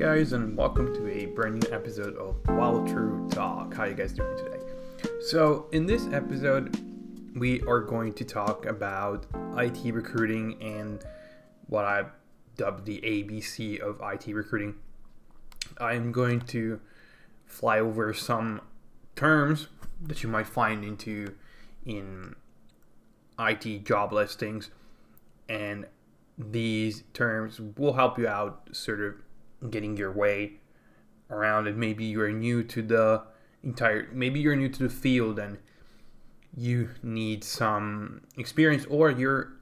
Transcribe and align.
Guys, 0.00 0.32
and 0.32 0.56
welcome 0.56 0.94
to 0.94 1.08
a 1.10 1.26
brand 1.26 1.62
new 1.62 1.74
episode 1.74 2.16
of 2.16 2.34
While 2.48 2.86
True 2.86 3.28
Talk. 3.30 3.74
How 3.74 3.82
are 3.82 3.88
you 3.88 3.94
guys 3.94 4.14
doing 4.14 4.34
today? 4.34 4.56
So, 5.26 5.66
in 5.72 5.84
this 5.84 6.06
episode, 6.10 6.74
we 7.36 7.60
are 7.64 7.80
going 7.80 8.14
to 8.14 8.24
talk 8.24 8.64
about 8.64 9.26
IT 9.58 9.92
recruiting 9.92 10.56
and 10.62 11.04
what 11.66 11.84
I 11.84 12.06
dubbed 12.56 12.86
the 12.86 12.98
ABC 13.02 13.78
of 13.80 14.00
IT 14.02 14.34
recruiting. 14.34 14.76
I'm 15.76 16.12
going 16.12 16.40
to 16.46 16.80
fly 17.44 17.78
over 17.78 18.14
some 18.14 18.62
terms 19.16 19.68
that 20.00 20.22
you 20.22 20.30
might 20.30 20.46
find 20.46 20.82
into 20.82 21.34
in 21.84 22.36
IT 23.38 23.84
job 23.84 24.14
listings 24.14 24.70
and 25.46 25.84
these 26.38 27.04
terms 27.12 27.60
will 27.76 27.92
help 27.92 28.18
you 28.18 28.26
out 28.26 28.66
sort 28.72 29.00
of 29.02 29.16
getting 29.68 29.96
your 29.96 30.12
way 30.12 30.54
around 31.30 31.66
it. 31.66 31.76
Maybe 31.76 32.04
you're 32.04 32.32
new 32.32 32.62
to 32.64 32.82
the 32.82 33.22
entire, 33.62 34.08
maybe 34.12 34.40
you're 34.40 34.56
new 34.56 34.68
to 34.68 34.82
the 34.84 34.88
field 34.88 35.38
and 35.38 35.58
you 36.56 36.90
need 37.02 37.44
some 37.44 38.22
experience, 38.36 38.86
or 38.86 39.10
you're 39.10 39.52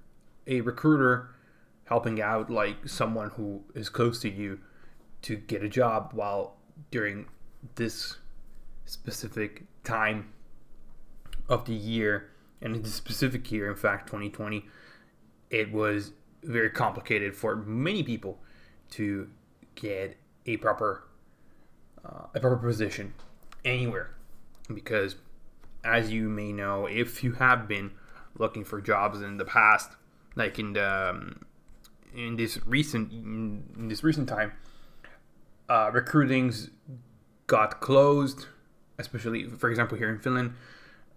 a 0.47 0.61
recruiter 0.63 1.31
helping 1.85 2.21
out 2.21 2.51
like 2.51 2.89
someone 2.89 3.31
who 3.31 3.63
is 3.75 3.89
close 3.89 4.21
to 4.21 4.29
you 4.29 4.61
to 5.23 5.37
get 5.37 5.63
a 5.63 5.69
job 5.69 6.11
while 6.13 6.57
during 6.91 7.27
this 7.75 8.17
specific 8.85 9.65
time 9.85 10.33
of 11.49 11.65
the 11.65 11.75
year 11.75 12.31
and 12.61 12.77
in 12.77 12.83
this 12.83 12.95
specific 12.95 13.51
year 13.51 13.71
in 13.71 13.77
fact 13.77 14.07
2020 14.07 14.65
it 15.51 15.73
was 15.73 16.13
very 16.43 16.71
complicated 16.71 17.35
for 17.35 17.57
many 17.57 18.03
people 18.03 18.39
to 18.91 19.29
get 19.81 20.17
a 20.47 20.57
proper 20.57 21.05
uh, 22.05 22.27
a 22.35 22.41
proper 22.41 22.57
position 22.57 23.15
anywhere. 23.65 24.11
Because 24.73 25.17
as 25.85 26.11
you 26.11 26.29
may 26.29 26.53
know 26.53 26.87
if 26.87 27.23
you 27.23 27.33
have 27.33 27.69
been 27.69 27.93
looking 28.37 28.65
for 28.65 28.81
jobs 28.81 29.21
in 29.21 29.37
the 29.37 29.45
past 29.45 29.93
like 30.37 30.59
in 30.59 30.73
the 30.73 31.11
um, 31.11 31.45
in 32.15 32.37
this 32.37 32.59
recent 32.67 33.13
in 33.13 33.89
this 33.89 34.03
recent 34.03 34.29
time 34.29 34.53
uh, 35.69 35.91
recruitings 35.93 36.71
got 37.47 37.81
closed 37.81 38.47
especially 38.99 39.45
for 39.45 39.71
example 39.71 39.97
here 39.97 40.11
in 40.11 40.19
finland 40.19 40.55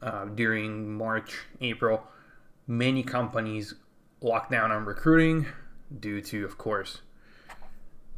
uh, 0.01 0.25
during 0.25 0.93
march 0.95 1.45
april 1.59 2.03
many 2.67 3.03
companies 3.03 3.73
locked 4.21 4.51
down 4.51 4.71
on 4.71 4.85
recruiting 4.85 5.45
due 5.99 6.21
to 6.21 6.45
of 6.45 6.57
course 6.57 7.01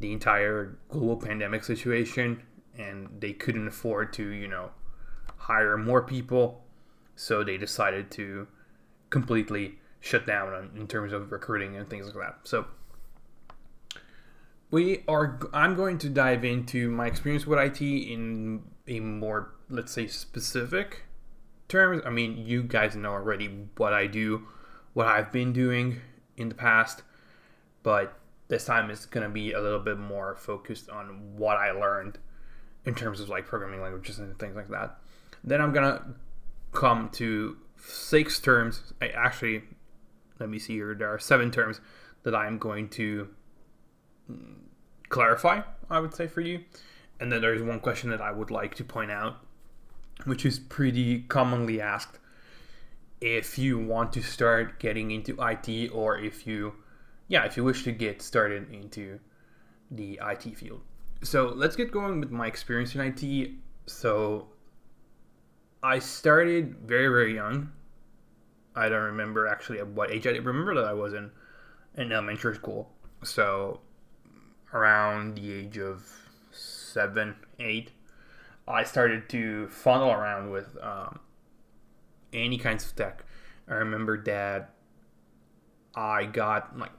the 0.04 0.12
entire 0.12 0.76
global 0.90 1.16
pandemic 1.16 1.64
situation 1.64 2.42
and 2.76 3.08
they 3.20 3.32
couldn't 3.32 3.66
afford 3.66 4.12
to, 4.12 4.28
you 4.28 4.46
know, 4.46 4.70
hire 5.38 5.78
more 5.78 6.02
people. 6.02 6.62
So 7.16 7.42
they 7.42 7.56
decided 7.56 8.10
to 8.12 8.46
completely 9.08 9.76
shut 10.00 10.26
down 10.26 10.72
in 10.76 10.86
terms 10.86 11.14
of 11.14 11.32
recruiting 11.32 11.74
and 11.76 11.88
things 11.88 12.04
like 12.04 12.16
that. 12.16 12.38
So 12.42 12.66
we 14.70 15.04
are 15.08 15.40
I'm 15.54 15.74
going 15.74 15.96
to 15.98 16.10
dive 16.10 16.44
into 16.44 16.90
my 16.90 17.06
experience 17.06 17.46
with 17.46 17.58
IT 17.58 17.80
in 17.80 18.62
a 18.86 19.00
more 19.00 19.54
let's 19.70 19.92
say 19.92 20.06
specific 20.06 21.04
terms. 21.68 22.02
I 22.04 22.10
mean, 22.10 22.36
you 22.36 22.62
guys 22.62 22.94
know 22.94 23.12
already 23.12 23.46
what 23.78 23.94
I 23.94 24.06
do, 24.06 24.48
what 24.92 25.06
I've 25.06 25.32
been 25.32 25.54
doing 25.54 26.02
in 26.36 26.50
the 26.50 26.54
past, 26.54 27.02
but 27.82 28.18
this 28.48 28.64
time 28.64 28.90
is 28.90 29.06
going 29.06 29.26
to 29.26 29.32
be 29.32 29.52
a 29.52 29.60
little 29.60 29.80
bit 29.80 29.98
more 29.98 30.36
focused 30.36 30.90
on 30.90 31.36
what 31.36 31.56
I 31.56 31.70
learned 31.72 32.18
in 32.84 32.94
terms 32.94 33.20
of 33.20 33.28
like 33.28 33.46
programming 33.46 33.80
languages 33.80 34.18
and 34.18 34.38
things 34.38 34.56
like 34.56 34.68
that. 34.68 34.98
Then 35.42 35.60
I'm 35.60 35.72
going 35.72 35.90
to 35.90 36.04
come 36.72 37.08
to 37.14 37.56
six 37.76 38.40
terms. 38.40 38.92
I 39.00 39.08
actually, 39.08 39.62
let 40.38 40.48
me 40.48 40.58
see 40.58 40.74
here, 40.74 40.94
there 40.94 41.08
are 41.08 41.18
seven 41.18 41.50
terms 41.50 41.80
that 42.24 42.34
I'm 42.34 42.58
going 42.58 42.88
to 42.90 43.28
mm, 44.30 44.56
clarify, 45.08 45.62
I 45.90 46.00
would 46.00 46.14
say, 46.14 46.26
for 46.26 46.40
you. 46.40 46.64
And 47.20 47.30
then 47.32 47.40
there's 47.40 47.62
one 47.62 47.80
question 47.80 48.10
that 48.10 48.20
I 48.20 48.32
would 48.32 48.50
like 48.50 48.74
to 48.76 48.84
point 48.84 49.10
out, 49.10 49.36
which 50.24 50.44
is 50.44 50.58
pretty 50.58 51.20
commonly 51.20 51.80
asked 51.80 52.18
if 53.20 53.58
you 53.58 53.78
want 53.78 54.12
to 54.12 54.22
start 54.22 54.78
getting 54.78 55.10
into 55.10 55.36
IT 55.40 55.90
or 55.92 56.18
if 56.18 56.46
you 56.46 56.74
yeah, 57.28 57.44
if 57.44 57.56
you 57.56 57.64
wish 57.64 57.84
to 57.84 57.92
get 57.92 58.22
started 58.22 58.72
into 58.72 59.18
the 59.90 60.20
IT 60.22 60.56
field. 60.56 60.82
So 61.22 61.52
let's 61.54 61.76
get 61.76 61.90
going 61.90 62.20
with 62.20 62.30
my 62.30 62.46
experience 62.46 62.94
in 62.94 63.00
IT. 63.00 63.50
So 63.86 64.48
I 65.82 65.98
started 65.98 66.76
very, 66.84 67.08
very 67.08 67.34
young. 67.34 67.72
I 68.76 68.88
don't 68.88 69.04
remember 69.04 69.46
actually 69.46 69.78
at 69.78 69.86
what 69.86 70.10
age 70.10 70.26
I 70.26 70.30
remember 70.30 70.74
that 70.74 70.84
I 70.84 70.92
was 70.92 71.14
in, 71.14 71.30
in 71.96 72.12
elementary 72.12 72.54
school. 72.56 72.90
So 73.22 73.80
around 74.72 75.36
the 75.36 75.52
age 75.52 75.78
of 75.78 76.10
seven, 76.50 77.36
eight, 77.58 77.92
I 78.66 78.84
started 78.84 79.28
to 79.30 79.68
funnel 79.68 80.10
around 80.10 80.50
with 80.50 80.76
um, 80.82 81.20
any 82.32 82.58
kinds 82.58 82.84
of 82.84 82.96
tech. 82.96 83.24
I 83.68 83.74
remember 83.74 84.22
that 84.24 84.74
I 85.94 86.24
got 86.24 86.78
like 86.78 86.92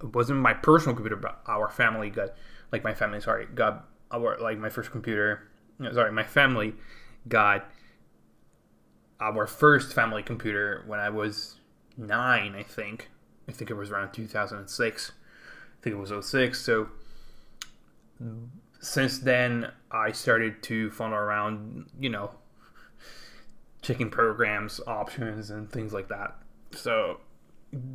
it 0.00 0.14
wasn't 0.14 0.40
my 0.40 0.54
personal 0.54 0.94
computer, 0.94 1.16
but 1.16 1.40
our 1.46 1.68
family 1.68 2.10
got 2.10 2.34
like 2.72 2.84
my 2.84 2.94
family 2.94 3.20
sorry 3.20 3.46
got 3.46 3.88
our 4.10 4.38
like 4.38 4.58
my 4.58 4.68
first 4.68 4.90
computer. 4.90 5.48
Sorry, 5.92 6.10
my 6.12 6.24
family 6.24 6.74
got 7.28 7.70
our 9.20 9.46
first 9.46 9.92
family 9.92 10.22
computer 10.22 10.84
when 10.86 11.00
I 11.00 11.08
was 11.08 11.56
nine, 11.96 12.54
I 12.54 12.62
think. 12.62 13.10
I 13.48 13.52
think 13.52 13.70
it 13.70 13.74
was 13.74 13.90
around 13.90 14.12
2006. 14.12 15.12
I 15.12 15.82
think 15.82 15.94
it 15.94 15.98
was 15.98 16.26
06. 16.26 16.60
So 16.60 16.88
since 18.80 19.18
then, 19.20 19.70
I 19.90 20.12
started 20.12 20.62
to 20.64 20.90
funnel 20.90 21.16
around, 21.16 21.86
you 21.98 22.10
know, 22.10 22.30
checking 23.82 24.10
programs, 24.10 24.80
options, 24.86 25.50
and 25.50 25.70
things 25.70 25.92
like 25.92 26.08
that. 26.08 26.36
So 26.72 27.20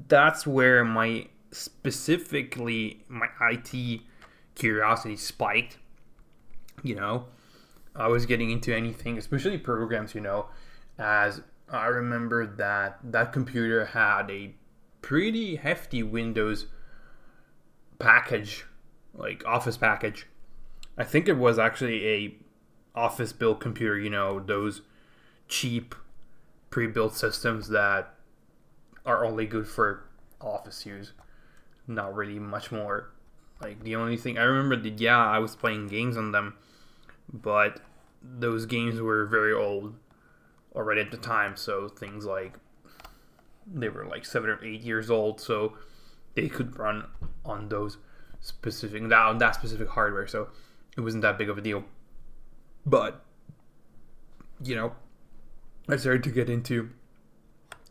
that's 0.08 0.48
where 0.48 0.84
my 0.84 1.28
specifically 1.54 3.04
my 3.08 3.28
IT 3.42 4.02
curiosity 4.56 5.16
spiked. 5.16 5.78
You 6.84 6.96
know, 6.96 7.26
I 7.96 8.08
was 8.08 8.26
getting 8.26 8.52
into 8.52 8.76
anything, 8.76 9.18
especially 9.18 9.58
programs, 9.58 10.16
you 10.16 10.22
know, 10.22 10.48
as 10.98 11.42
I 11.70 11.86
remember 11.86 12.46
that 12.46 13.00
that 13.04 13.32
computer 13.32 13.86
had 13.86 14.30
a 14.30 14.54
pretty 15.02 15.56
hefty 15.56 16.04
Windows 16.04 16.68
package, 18.00 18.66
like 19.14 19.46
Office 19.46 19.78
package. 19.78 20.28
I 20.98 21.04
think 21.04 21.28
it 21.28 21.38
was 21.38 21.58
actually 21.58 22.08
a 22.08 22.36
office 22.96 23.34
built 23.34 23.60
computer, 23.60 23.98
you 23.98 24.10
know, 24.10 24.40
those 24.40 24.82
cheap 25.48 25.96
pre-built 26.70 27.16
systems 27.16 27.70
that 27.70 28.16
are 29.06 29.26
only 29.26 29.46
good 29.46 29.68
for 29.68 30.06
office 30.40 30.86
use 30.86 31.14
not 31.88 32.16
really 32.16 32.40
much 32.40 32.72
more. 32.72 33.12
Like 33.62 33.84
the 33.84 33.96
only 33.96 34.18
thing 34.18 34.38
I 34.38 34.44
remember 34.44 34.76
that 34.76 35.00
yeah, 35.00 35.18
I 35.18 35.40
was 35.40 35.56
playing 35.56 35.88
games 35.88 36.18
on 36.18 36.32
them, 36.32 36.56
but 37.32 37.82
those 38.22 38.66
games 38.66 39.00
were 39.00 39.26
very 39.26 39.54
old 39.54 39.96
already 40.76 41.02
at 41.02 41.12
the 41.12 41.18
time. 41.18 41.56
So 41.56 41.88
things 41.88 42.26
like 42.26 42.58
they 43.66 43.90
were 43.90 44.06
like 44.06 44.26
seven 44.26 44.50
or 44.50 44.64
eight 44.64 44.82
years 44.82 45.10
old, 45.10 45.40
so 45.40 45.74
they 46.36 46.50
could 46.50 46.78
run 46.78 47.06
on 47.46 47.70
those 47.70 47.98
specific 48.42 49.08
that 49.10 49.14
on 49.14 49.38
that 49.38 49.56
specific 49.56 49.90
hardware. 49.90 50.28
So 50.28 50.50
it 50.98 51.02
wasn't 51.02 51.22
that 51.24 51.38
big 51.38 51.50
of 51.50 51.58
a 51.58 51.62
deal. 51.62 51.86
But 52.86 53.24
you 54.64 54.76
know, 54.76 54.94
I 55.88 55.96
started 55.98 56.24
to 56.24 56.32
get 56.32 56.50
into 56.50 56.90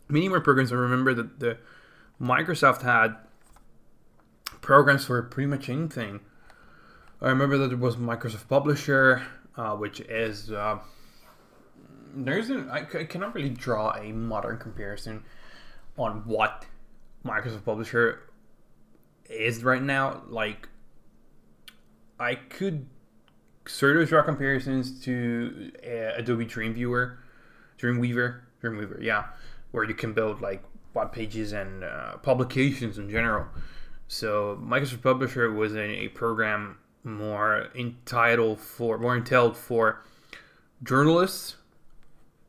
many 0.08 0.28
more 0.28 0.40
programs. 0.40 0.72
I 0.72 0.76
remember 0.76 1.14
that 1.14 1.40
the 1.40 1.58
Microsoft 2.20 2.82
had 2.82 3.16
programs 4.62 5.04
for 5.04 5.22
pretty 5.22 5.48
much 5.48 5.68
anything. 5.68 6.20
I 7.20 7.28
remember 7.28 7.58
that 7.58 7.68
there 7.68 7.76
was 7.76 7.96
Microsoft 7.96 8.48
Publisher, 8.48 9.22
uh, 9.56 9.76
which 9.76 10.00
is 10.00 10.50
uh, 10.50 10.78
there 12.14 12.38
isn't. 12.38 12.70
I, 12.70 12.84
cannot 12.84 13.34
really 13.34 13.50
draw 13.50 13.92
a 13.92 14.12
modern 14.12 14.58
comparison 14.58 15.24
on 15.98 16.22
what 16.26 16.64
Microsoft 17.24 17.64
Publisher 17.64 18.30
is 19.28 19.62
right 19.62 19.82
now. 19.82 20.22
Like, 20.28 20.68
I 22.18 22.36
could 22.36 22.86
sort 23.66 23.96
of 23.96 24.08
draw 24.08 24.22
comparisons 24.22 25.00
to 25.04 25.70
uh, 25.84 26.18
Adobe 26.18 26.46
Dreamviewer, 26.46 27.16
Dreamweaver, 27.78 28.40
Dreamweaver, 28.62 29.02
yeah, 29.02 29.26
where 29.70 29.84
you 29.84 29.94
can 29.94 30.12
build 30.12 30.40
like 30.40 30.62
web 30.94 31.12
pages 31.12 31.52
and 31.52 31.84
uh, 31.84 32.16
publications 32.18 32.98
in 32.98 33.08
general. 33.10 33.46
So 34.12 34.60
Microsoft 34.62 35.00
Publisher 35.00 35.50
was 35.50 35.74
a, 35.74 36.08
program 36.08 36.76
more 37.02 37.68
entitled 37.74 38.60
for 38.60 38.98
more 38.98 39.16
entailed 39.16 39.56
for 39.56 40.04
journalists 40.82 41.56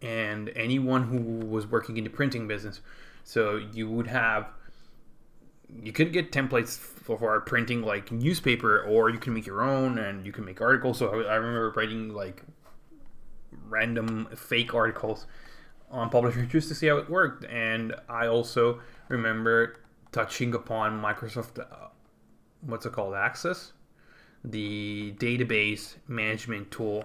and 0.01 0.51
anyone 0.57 1.04
who 1.04 1.48
was 1.48 1.65
working 1.65 1.95
in 1.95 2.04
the 2.04 2.10
printing 2.10 2.50
business. 2.50 2.81
So 3.24 3.56
you 3.71 3.89
would 3.89 4.07
have 4.07 4.50
you 5.81 5.94
could 5.94 6.12
get 6.12 6.33
templates 6.33 6.77
for, 6.77 7.18
for 7.18 7.39
printing 7.39 7.81
like 7.81 8.12
newspaper 8.12 8.81
or 8.81 9.10
you 9.10 9.18
can 9.18 9.33
make 9.33 9.48
your 9.48 9.62
own 9.62 9.98
and 9.98 10.25
you 10.25 10.33
can 10.33 10.44
make 10.44 10.60
articles 10.60 11.00
so 11.00 11.07
I, 11.07 11.31
I 11.31 11.36
remember 11.36 11.71
writing 11.77 12.13
like 12.13 12.44
random 13.69 14.27
fake 14.36 14.75
articles 14.75 15.25
on 15.89 16.10
publisher 16.10 16.45
just 16.45 16.68
to 16.68 16.75
see 16.75 16.88
how 16.88 16.98
it 16.98 17.10
worked 17.10 17.45
and 17.45 17.95
i 18.07 18.27
also 18.27 18.81
remember 19.10 19.77
touching 20.13 20.54
upon 20.54 21.01
microsoft 21.01 21.60
uh, 21.60 21.88
what's 22.62 22.86
it 22.86 22.94
called 22.94 23.13
access 23.13 23.74
the 24.45 25.13
database 25.18 25.95
management 26.07 26.71
tool 26.71 27.04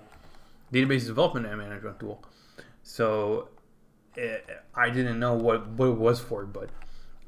database 0.72 1.06
development 1.06 1.46
and 1.46 1.58
management 1.58 1.98
tool 1.98 2.22
so 2.82 3.48
eh, 4.16 4.38
i 4.74 4.88
didn't 4.88 5.18
know 5.18 5.34
what, 5.34 5.66
what 5.70 5.88
it 5.88 5.98
was 5.98 6.20
for 6.20 6.46
but 6.46 6.70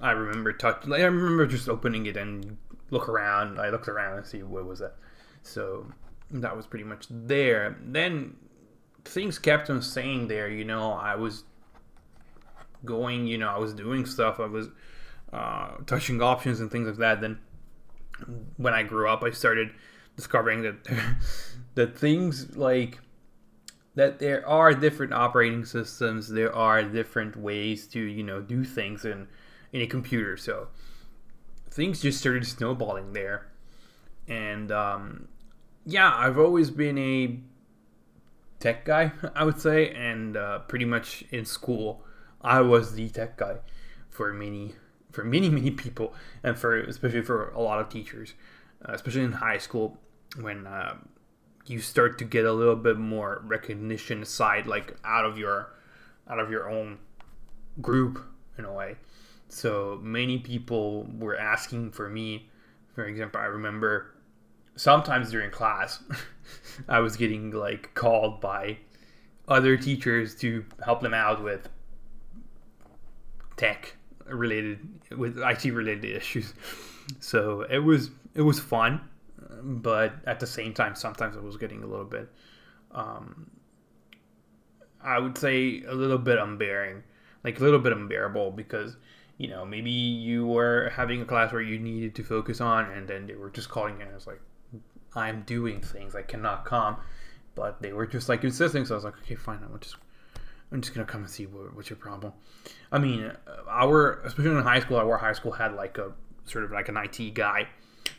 I 0.00 0.12
remember 0.12 0.52
touch. 0.52 0.86
Like, 0.86 1.02
I 1.02 1.04
remember 1.04 1.46
just 1.46 1.68
opening 1.68 2.06
it 2.06 2.16
and 2.16 2.56
look 2.90 3.08
around. 3.08 3.60
I 3.60 3.68
looked 3.70 3.88
around 3.88 4.18
and 4.18 4.26
see 4.26 4.42
what 4.42 4.64
was 4.64 4.78
that. 4.78 4.94
So 5.42 5.86
that 6.30 6.56
was 6.56 6.66
pretty 6.66 6.84
much 6.84 7.06
there. 7.10 7.76
Then 7.84 8.36
things 9.04 9.38
kept 9.38 9.68
on 9.68 9.82
saying 9.82 10.28
there. 10.28 10.48
You 10.48 10.64
know, 10.64 10.92
I 10.92 11.16
was 11.16 11.44
going. 12.84 13.26
You 13.26 13.38
know, 13.38 13.48
I 13.48 13.58
was 13.58 13.74
doing 13.74 14.06
stuff. 14.06 14.40
I 14.40 14.46
was 14.46 14.68
uh, 15.32 15.76
touching 15.86 16.20
options 16.22 16.60
and 16.60 16.70
things 16.70 16.86
like 16.86 16.98
that. 16.98 17.20
Then 17.20 17.38
when 18.56 18.74
I 18.74 18.82
grew 18.82 19.08
up, 19.08 19.22
I 19.22 19.30
started 19.30 19.70
discovering 20.16 20.62
that 20.62 20.76
that 21.74 21.96
things 21.98 22.56
like 22.56 22.98
that 23.94 24.18
there 24.18 24.46
are 24.46 24.74
different 24.74 25.12
operating 25.12 25.64
systems. 25.64 26.28
There 26.28 26.54
are 26.54 26.82
different 26.82 27.36
ways 27.36 27.86
to 27.88 28.00
you 28.00 28.22
know 28.22 28.40
do 28.40 28.64
things 28.64 29.04
in 29.04 29.28
in 29.72 29.82
a 29.82 29.86
computer. 29.86 30.36
So 30.36 30.68
things 31.70 32.00
just 32.00 32.18
started 32.18 32.46
snowballing 32.46 33.12
there. 33.12 33.46
And 34.28 34.70
um, 34.70 35.28
yeah, 35.86 36.12
I've 36.14 36.38
always 36.38 36.70
been 36.70 36.98
a 36.98 37.38
tech 38.58 38.84
guy, 38.84 39.12
I 39.34 39.44
would 39.44 39.60
say, 39.60 39.90
and 39.90 40.36
uh, 40.36 40.60
pretty 40.60 40.84
much 40.84 41.24
in 41.30 41.44
school, 41.44 42.04
I 42.40 42.60
was 42.60 42.94
the 42.94 43.08
tech 43.08 43.36
guy 43.36 43.56
for 44.08 44.32
many, 44.32 44.74
for 45.12 45.24
many, 45.24 45.48
many 45.48 45.70
people, 45.70 46.14
and 46.42 46.58
for 46.58 46.78
especially 46.78 47.22
for 47.22 47.50
a 47.50 47.60
lot 47.60 47.80
of 47.80 47.88
teachers, 47.88 48.34
uh, 48.86 48.92
especially 48.92 49.22
in 49.22 49.32
high 49.32 49.58
school 49.58 49.98
when 50.40 50.66
uh, 50.66 50.96
you 51.66 51.80
start 51.80 52.18
to 52.18 52.24
get 52.24 52.44
a 52.44 52.52
little 52.52 52.76
bit 52.76 52.98
more 52.98 53.42
recognition 53.44 54.22
aside, 54.22 54.66
like 54.66 54.96
out 55.04 55.24
of 55.24 55.38
your, 55.38 55.72
out 56.28 56.38
of 56.38 56.50
your 56.50 56.70
own 56.70 56.98
group 57.80 58.24
in 58.58 58.64
a 58.64 58.72
way. 58.72 58.96
So 59.48 59.98
many 60.02 60.38
people 60.38 61.08
were 61.18 61.36
asking 61.36 61.90
for 61.92 62.08
me. 62.08 62.48
For 62.94 63.04
example, 63.04 63.40
I 63.40 63.46
remember 63.46 64.14
sometimes 64.76 65.30
during 65.30 65.50
class, 65.50 66.02
I 66.88 67.00
was 67.00 67.16
getting 67.16 67.50
like 67.50 67.94
called 67.94 68.40
by 68.40 68.78
other 69.48 69.76
teachers 69.76 70.34
to 70.36 70.64
help 70.84 71.00
them 71.00 71.14
out 71.14 71.42
with 71.42 71.68
tech 73.56 73.96
related 74.30 74.78
with 75.16 75.38
IT 75.38 75.64
related 75.72 76.04
issues. 76.16 76.54
So 77.18 77.62
it 77.62 77.78
was 77.78 78.10
it 78.34 78.42
was 78.42 78.60
fun, 78.60 79.00
but 79.62 80.12
at 80.26 80.38
the 80.38 80.46
same 80.46 80.72
time, 80.72 80.94
sometimes 80.94 81.36
it 81.36 81.42
was 81.42 81.56
getting 81.56 81.82
a 81.82 81.86
little 81.86 82.04
bit, 82.04 82.28
um, 82.92 83.50
I 85.02 85.18
would 85.18 85.36
say 85.36 85.82
a 85.88 85.94
little 85.94 86.18
bit 86.18 86.38
unbearing, 86.38 87.02
like 87.42 87.58
a 87.58 87.62
little 87.64 87.80
bit 87.80 87.92
unbearable 87.92 88.52
because 88.52 88.96
you 89.40 89.48
know, 89.48 89.64
maybe 89.64 89.90
you 89.90 90.46
were 90.46 90.92
having 90.94 91.22
a 91.22 91.24
class 91.24 91.50
where 91.50 91.62
you 91.62 91.78
needed 91.78 92.14
to 92.16 92.22
focus 92.22 92.60
on, 92.60 92.90
and 92.90 93.08
then 93.08 93.26
they 93.26 93.34
were 93.34 93.48
just 93.48 93.70
calling 93.70 93.96
you, 93.98 94.02
and 94.04 94.14
it's 94.14 94.26
like, 94.26 94.42
I'm 95.14 95.44
doing 95.44 95.80
things, 95.80 96.14
I 96.14 96.20
cannot 96.20 96.66
come. 96.66 96.98
But 97.54 97.80
they 97.80 97.94
were 97.94 98.06
just 98.06 98.28
like 98.28 98.44
insisting, 98.44 98.84
so 98.84 98.94
I 98.94 98.96
was 98.96 99.04
like, 99.04 99.18
okay, 99.22 99.36
fine, 99.36 99.60
I'm 99.64 99.80
just, 99.80 99.96
I'm 100.72 100.80
just 100.80 100.94
gonna 100.94 101.06
come 101.06 101.22
and 101.22 101.30
see 101.30 101.46
what, 101.46 101.74
what's 101.74 101.90
your 101.90 101.96
problem. 101.96 102.32
I 102.92 102.98
mean, 102.98 103.32
our, 103.68 104.20
especially 104.24 104.52
in 104.52 104.62
high 104.62 104.80
school, 104.80 104.98
our 104.98 105.18
high 105.18 105.32
school 105.32 105.52
had 105.52 105.74
like 105.74 105.98
a 105.98 106.12
sort 106.44 106.64
of 106.64 106.72
like 106.72 106.88
an 106.88 106.96
IT 106.96 107.34
guy 107.34 107.68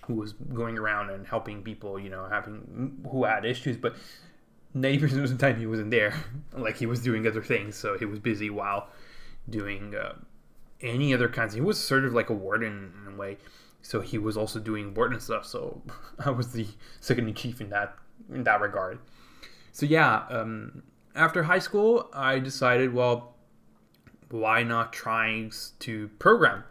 who 0.06 0.15
was 0.15 0.33
going 0.33 0.77
around 0.77 1.09
and 1.09 1.25
helping 1.25 1.63
people, 1.63 2.00
you 2.00 2.09
know, 2.09 2.27
having 2.30 3.06
who 3.09 3.24
had 3.24 3.45
issues, 3.45 3.77
but 3.77 3.95
90% 4.75 5.03
of 5.24 5.30
the 5.30 5.36
time 5.38 5.59
he 5.59 5.65
wasn't 5.65 5.92
there. 5.92 6.13
like 6.53 6.77
he 6.77 6.86
was 6.86 7.01
doing 7.01 7.25
other 7.27 7.42
things, 7.42 7.75
so 7.75 7.98
he 7.98 8.06
was 8.06 8.19
busy 8.19 8.50
while 8.50 8.89
doing. 9.50 9.95
Uh, 9.95 10.13
any 10.83 11.13
other 11.13 11.30
kinds. 11.30 11.53
He 11.53 11.62
was 11.62 11.80
sort 11.80 12.06
of 12.06 12.13
like 12.13 12.30
a 12.30 12.33
warden 12.33 12.94
in 13.06 13.13
a 13.13 13.15
way, 13.15 13.38
so 13.81 14.01
he 14.01 14.18
was 14.18 14.38
also 14.38 14.59
doing 14.59 14.94
warden 14.94 15.19
stuff. 15.19 15.45
So 15.45 15.81
I 16.25 16.31
was 16.31 16.51
the 16.51 16.68
second 17.00 17.27
in 17.27 17.33
chief 17.33 17.62
in 17.62 17.69
that 17.69 17.95
in 18.33 18.44
that 18.44 18.62
regard. 18.62 19.00
So 19.71 19.86
yeah, 19.86 20.25
um, 20.30 20.83
after 21.16 21.44
high 21.44 21.60
school, 21.60 22.10
I 22.13 22.40
decided, 22.40 22.94
well, 22.94 23.36
why 24.30 24.63
not 24.63 24.94
trying 24.94 25.52
to 25.80 26.10
program, 26.19 26.63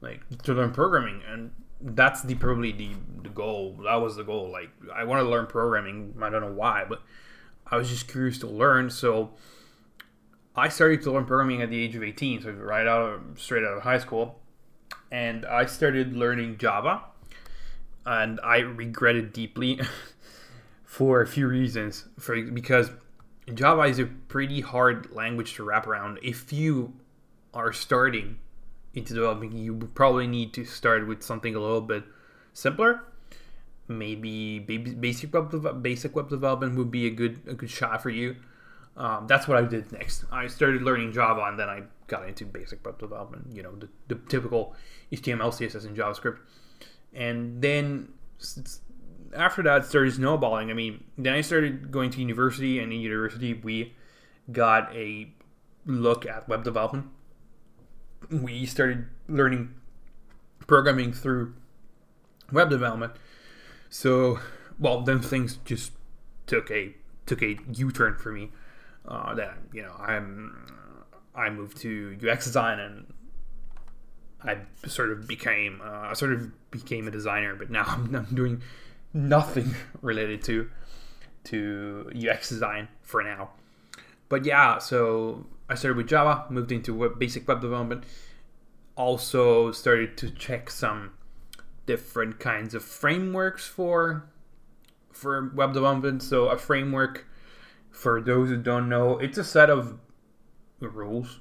like 0.00 0.42
to 0.42 0.54
learn 0.54 0.72
programming, 0.72 1.22
and 1.28 1.50
that's 1.80 2.22
the 2.22 2.34
probably 2.34 2.72
the, 2.72 2.90
the 3.22 3.28
goal. 3.28 3.78
That 3.84 3.96
was 3.96 4.16
the 4.16 4.24
goal. 4.24 4.50
Like 4.50 4.70
I 4.94 5.04
want 5.04 5.24
to 5.24 5.28
learn 5.28 5.46
programming. 5.46 6.14
I 6.22 6.30
don't 6.30 6.40
know 6.40 6.52
why, 6.52 6.84
but 6.88 7.02
I 7.66 7.76
was 7.76 7.88
just 7.88 8.08
curious 8.08 8.38
to 8.38 8.46
learn. 8.46 8.90
So 8.90 9.30
I 10.56 10.68
started 10.68 11.02
to 11.02 11.12
learn 11.12 11.24
programming 11.24 11.62
at 11.62 11.70
the 11.70 11.80
age 11.82 11.94
of 11.94 12.02
18, 12.02 12.42
so 12.42 12.50
right 12.52 12.86
out 12.86 13.02
of, 13.02 13.40
straight 13.40 13.64
out 13.64 13.76
of 13.76 13.82
high 13.82 13.98
school, 13.98 14.40
and 15.10 15.46
I 15.46 15.66
started 15.66 16.16
learning 16.16 16.58
Java, 16.58 17.02
and 18.04 18.40
I 18.42 18.58
regretted 18.58 19.32
deeply 19.32 19.80
for 20.84 21.20
a 21.20 21.26
few 21.26 21.46
reasons. 21.46 22.06
For 22.18 22.40
because 22.42 22.90
Java 23.54 23.82
is 23.82 23.98
a 23.98 24.06
pretty 24.06 24.60
hard 24.60 25.12
language 25.12 25.54
to 25.54 25.64
wrap 25.64 25.86
around. 25.86 26.18
If 26.22 26.52
you 26.52 26.92
are 27.54 27.72
starting 27.72 28.38
into 28.94 29.14
developing, 29.14 29.56
you 29.56 29.74
probably 29.94 30.26
need 30.26 30.52
to 30.54 30.64
start 30.64 31.06
with 31.06 31.22
something 31.22 31.54
a 31.54 31.60
little 31.60 31.80
bit 31.80 32.04
simpler. 32.52 33.04
Maybe 33.86 34.58
basic 34.58 35.32
web 35.32 35.82
basic 35.82 36.14
web 36.14 36.28
development 36.28 36.76
would 36.76 36.90
be 36.90 37.06
a 37.06 37.10
good 37.10 37.40
a 37.46 37.54
good 37.54 37.70
shot 37.70 38.02
for 38.02 38.10
you 38.10 38.36
um, 38.98 39.28
that's 39.28 39.46
what 39.46 39.56
I 39.56 39.62
did 39.62 39.90
next. 39.92 40.24
I 40.32 40.48
started 40.48 40.82
learning 40.82 41.12
Java, 41.12 41.42
and 41.42 41.58
then 41.58 41.68
I 41.68 41.84
got 42.08 42.28
into 42.28 42.44
basic 42.44 42.84
web 42.84 42.98
development. 42.98 43.46
You 43.52 43.62
know, 43.62 43.76
the, 43.76 43.88
the 44.08 44.16
typical 44.28 44.74
HTML, 45.12 45.52
CSS, 45.52 45.86
and 45.86 45.96
JavaScript. 45.96 46.38
And 47.14 47.62
then 47.62 48.08
after 49.34 49.62
that, 49.62 49.84
started 49.84 50.14
snowballing. 50.14 50.70
I 50.70 50.74
mean, 50.74 51.04
then 51.16 51.34
I 51.34 51.40
started 51.40 51.90
going 51.90 52.10
to 52.10 52.20
university, 52.20 52.78
and 52.78 52.92
in 52.92 53.00
university, 53.00 53.54
we 53.54 53.94
got 54.50 54.94
a 54.94 55.30
look 55.86 56.26
at 56.26 56.48
web 56.48 56.64
development. 56.64 57.06
We 58.30 58.66
started 58.66 59.06
learning 59.28 59.74
programming 60.66 61.12
through 61.12 61.54
web 62.52 62.70
development. 62.70 63.12
So, 63.90 64.40
well, 64.78 65.02
then 65.02 65.20
things 65.20 65.58
just 65.64 65.92
took 66.46 66.70
a 66.70 66.94
took 67.26 67.42
a 67.42 67.58
U 67.72 67.90
turn 67.90 68.16
for 68.16 68.32
me 68.32 68.50
uh, 69.08 69.34
then 69.34 69.50
you 69.72 69.82
know 69.82 69.94
I'm 69.98 70.66
I 71.34 71.50
moved 71.50 71.78
to 71.78 72.16
UX 72.22 72.44
design 72.44 72.78
and 72.78 73.12
I 74.42 74.58
sort 74.86 75.10
of 75.10 75.26
became 75.26 75.80
uh, 75.82 76.08
I 76.10 76.12
sort 76.12 76.32
of 76.32 76.70
became 76.70 77.08
a 77.08 77.10
designer, 77.10 77.56
but 77.56 77.70
now 77.70 77.84
I'm, 77.86 78.14
I'm 78.14 78.34
doing 78.34 78.62
nothing 79.18 79.74
related 80.00 80.42
to 80.44 80.70
to 81.44 82.10
UX 82.14 82.48
design 82.48 82.88
for 83.02 83.22
now. 83.22 83.50
But 84.28 84.44
yeah, 84.44 84.78
so 84.78 85.46
I 85.68 85.74
started 85.74 85.96
with 85.96 86.08
Java, 86.08 86.44
moved 86.50 86.70
into 86.72 86.94
web, 86.94 87.18
basic 87.18 87.48
web 87.48 87.60
development. 87.60 88.04
Also 88.96 89.72
started 89.72 90.16
to 90.18 90.30
check 90.30 90.70
some 90.70 91.12
different 91.86 92.38
kinds 92.38 92.74
of 92.74 92.84
frameworks 92.84 93.66
for 93.66 94.28
for 95.12 95.50
web 95.54 95.72
development. 95.72 96.22
So 96.22 96.48
a 96.48 96.58
framework 96.58 97.26
for 97.90 98.20
those 98.20 98.50
who 98.50 98.56
don't 98.56 98.88
know, 98.88 99.18
it's 99.18 99.38
a 99.38 99.44
set 99.44 99.70
of 99.70 99.98
rules 100.80 101.40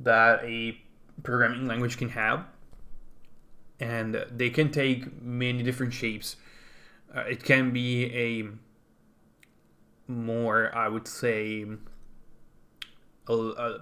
that 0.00 0.42
a 0.42 0.80
programming 1.22 1.68
language 1.68 1.96
can 1.96 2.08
have, 2.10 2.46
and 3.78 4.24
they 4.30 4.50
can 4.50 4.72
take 4.72 5.22
many 5.22 5.62
different 5.62 5.92
shapes. 5.92 6.36
Uh, 7.14 7.20
it 7.20 7.42
can 7.42 7.70
be 7.72 8.06
a 8.14 8.48
more, 10.10 10.74
I 10.74 10.88
would 10.88 11.06
say, 11.06 11.64
a, 13.28 13.32
a, 13.32 13.80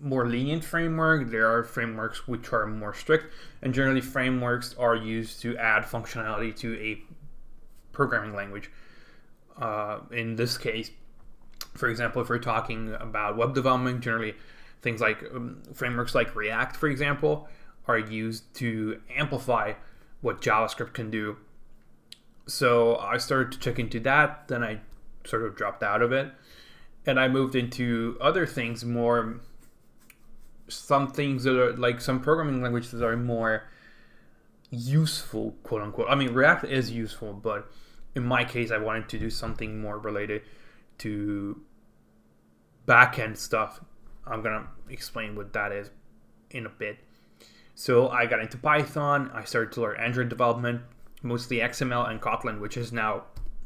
more 0.00 0.26
lenient 0.26 0.64
framework. 0.64 1.30
There 1.30 1.46
are 1.46 1.62
frameworks 1.62 2.26
which 2.26 2.52
are 2.52 2.66
more 2.66 2.94
strict, 2.94 3.32
and 3.62 3.72
generally, 3.72 4.00
frameworks 4.00 4.74
are 4.78 4.96
used 4.96 5.40
to 5.42 5.56
add 5.58 5.84
functionality 5.84 6.54
to 6.56 6.78
a 6.80 7.00
programming 7.92 8.34
language. 8.34 8.70
Uh, 9.56 10.00
in 10.10 10.36
this 10.36 10.58
case, 10.58 10.90
for 11.74 11.88
example, 11.88 12.22
if 12.22 12.28
we're 12.28 12.38
talking 12.38 12.94
about 12.98 13.36
web 13.36 13.54
development, 13.54 14.00
generally 14.00 14.34
things 14.80 15.00
like 15.00 15.22
um, 15.34 15.62
frameworks 15.72 16.14
like 16.14 16.34
React, 16.34 16.76
for 16.76 16.88
example, 16.88 17.48
are 17.86 17.98
used 17.98 18.52
to 18.54 19.00
amplify 19.14 19.74
what 20.20 20.40
JavaScript 20.40 20.92
can 20.92 21.10
do. 21.10 21.36
So 22.46 22.96
I 22.96 23.18
started 23.18 23.52
to 23.52 23.58
check 23.58 23.78
into 23.78 24.00
that, 24.00 24.48
then 24.48 24.62
I 24.62 24.80
sort 25.24 25.44
of 25.44 25.56
dropped 25.56 25.82
out 25.82 26.02
of 26.02 26.12
it, 26.12 26.32
and 27.06 27.18
I 27.18 27.28
moved 27.28 27.54
into 27.54 28.16
other 28.20 28.46
things 28.46 28.84
more. 28.84 29.40
Some 30.68 31.12
things 31.12 31.44
that 31.44 31.56
are 31.56 31.76
like 31.76 32.00
some 32.00 32.20
programming 32.20 32.62
languages 32.62 32.92
that 32.92 33.04
are 33.04 33.16
more 33.16 33.68
useful, 34.70 35.54
quote 35.62 35.82
unquote. 35.82 36.08
I 36.08 36.14
mean, 36.14 36.32
React 36.32 36.64
is 36.64 36.90
useful, 36.90 37.34
but 37.34 37.70
in 38.14 38.24
my 38.24 38.44
case, 38.44 38.70
I 38.70 38.78
wanted 38.78 39.08
to 39.10 39.18
do 39.18 39.30
something 39.30 39.80
more 39.80 39.98
related 39.98 40.42
to 40.98 41.60
backend 42.86 43.36
stuff. 43.36 43.80
I'm 44.26 44.42
gonna 44.42 44.68
explain 44.88 45.36
what 45.36 45.52
that 45.52 45.72
is 45.72 45.90
in 46.50 46.66
a 46.66 46.70
bit. 46.70 46.98
So 47.74 48.08
I 48.08 48.26
got 48.26 48.40
into 48.40 48.58
Python. 48.58 49.30
I 49.32 49.44
started 49.44 49.72
to 49.72 49.80
learn 49.82 49.98
Android 49.98 50.28
development, 50.28 50.82
mostly 51.22 51.58
XML 51.58 52.10
and 52.10 52.20
Kotlin, 52.20 52.60
which 52.60 52.76
is 52.76 52.92
now 52.92 53.24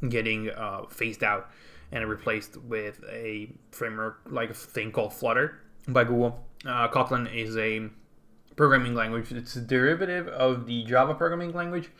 getting 0.08 0.50
uh, 0.50 0.82
phased 0.88 1.22
out 1.22 1.50
and 1.92 2.08
replaced 2.08 2.56
with 2.56 3.02
a 3.10 3.50
framework 3.70 4.20
like 4.26 4.50
a 4.50 4.54
thing 4.54 4.90
called 4.90 5.12
Flutter 5.12 5.60
by 5.88 6.04
Google. 6.04 6.44
Uh, 6.64 6.88
Kotlin 6.88 7.32
is 7.32 7.56
a 7.56 7.88
programming 8.56 8.94
language. 8.94 9.32
It's 9.32 9.56
a 9.56 9.60
derivative 9.60 10.28
of 10.28 10.66
the 10.66 10.84
Java 10.84 11.14
programming 11.14 11.52
language, 11.52 11.90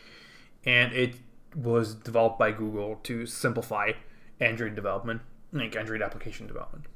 and 0.64 0.92
it 0.92 1.16
was 1.54 1.94
developed 1.94 2.38
by 2.38 2.52
Google 2.52 2.96
to 3.04 3.26
simplify 3.26 3.92
Android 4.40 4.74
development, 4.74 5.22
like 5.52 5.76
Android 5.76 6.02
application 6.02 6.46
development. 6.46 6.86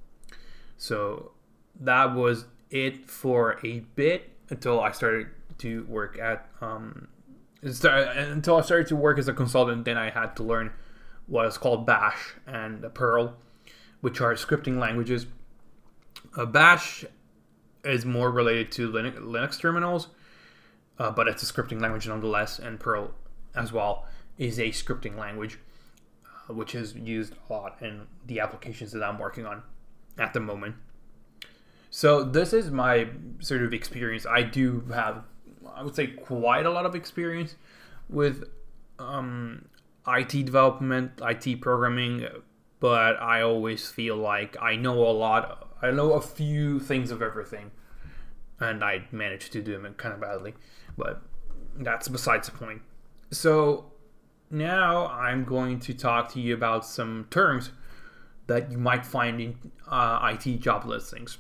So 0.77 1.33
that 1.79 2.15
was 2.15 2.47
it 2.71 3.09
for 3.09 3.59
a 3.65 3.81
bit 3.95 4.31
until 4.49 4.81
I 4.81 4.93
started 4.93 5.29
to 5.59 5.85
work 5.85 6.19
at 6.19 6.49
um, 6.61 7.09
until 7.63 8.57
I 8.57 8.61
started 8.63 8.87
to 8.89 8.97
work 8.97 9.19
as 9.19 9.29
a 9.29 9.33
consultant. 9.33 9.85
Then 9.85 9.97
I 9.97 10.11
had 10.11 10.37
to 10.37 10.43
learn 10.43 10.73
what 11.27 11.47
is 11.47 11.59
called 11.59 11.87
Bash 11.87 12.35
and 12.47 12.83
Perl, 12.95 13.37
which 14.01 14.21
are 14.21 14.35
scripting 14.35 14.79
languages. 14.79 15.27
Uh, 16.37 16.47
Bash 16.47 17.05
is 17.85 18.05
more 18.05 18.31
related 18.31 18.71
to 18.73 18.91
Linux, 18.91 19.19
Linux 19.19 19.59
terminals, 19.61 20.09
uh, 20.99 21.11
but 21.11 21.29
it's 21.29 21.43
a 21.43 21.53
scripting 21.53 21.81
language 21.81 22.07
nonetheless, 22.07 22.59
and 22.59 22.79
Perl 22.79 23.13
as 23.55 23.73
well 23.73 24.07
is 24.39 24.59
a 24.59 24.69
scripting 24.69 25.17
language, 25.17 25.59
uh, 26.49 26.55
which 26.55 26.75
is 26.75 26.95
used 26.95 27.35
a 27.49 27.53
lot 27.53 27.77
in 27.81 28.07
the 28.27 28.41
applications 28.41 28.93
that 28.93 29.03
I'm 29.03 29.19
working 29.19 29.47
on 29.47 29.63
at 30.19 30.33
the 30.35 30.41
moment. 30.41 30.77
So 31.91 32.23
this 32.23 32.53
is 32.53 32.71
my 32.71 33.09
sort 33.41 33.63
of 33.63 33.75
experience. 33.75 34.25
I 34.25 34.43
do 34.43 34.85
have, 34.93 35.25
I 35.75 35.83
would 35.83 35.95
say, 35.95 36.09
quite 36.09 36.67
a 36.67 36.71
lot 36.71 36.87
of 36.87 36.95
experience 36.95 37.57
with 38.09 38.45
um, 38.99 39.67
IT 40.07 40.45
development, 40.45 41.13
IT 41.23 41.61
programming, 41.61 42.27
but 42.81 43.21
I 43.21 43.43
always 43.43 43.89
feel 43.89 44.17
like 44.17 44.57
I 44.61 44.77
know 44.77 44.99
a 44.99 45.13
lot. 45.13 45.69
I 45.83 45.91
know 45.91 46.13
a 46.13 46.21
few 46.21 46.81
things 46.81 47.11
of 47.11 47.23
everything, 47.23 47.71
and 48.59 48.85
I 48.85 49.07
manage 49.13 49.51
to 49.51 49.63
do 49.63 49.81
them 49.81 49.95
kind 49.95 50.15
of 50.15 50.21
badly, 50.21 50.55
but 50.97 51.23
that's 51.77 52.09
besides 52.09 52.49
the 52.49 52.57
point. 52.57 52.83
So 53.31 53.93
now 54.51 55.07
I'm 55.07 55.45
going 55.45 55.79
to 55.81 55.95
talk 55.95 56.33
to 56.33 56.41
you 56.41 56.55
about 56.55 56.85
some 56.85 57.27
terms 57.31 57.71
that 58.47 58.71
you 58.71 58.79
might 58.79 59.07
find 59.07 59.41
in 59.41 59.57
uh, 59.89 60.35
IT 60.35 60.61
job 60.61 60.85
listings. 60.85 61.39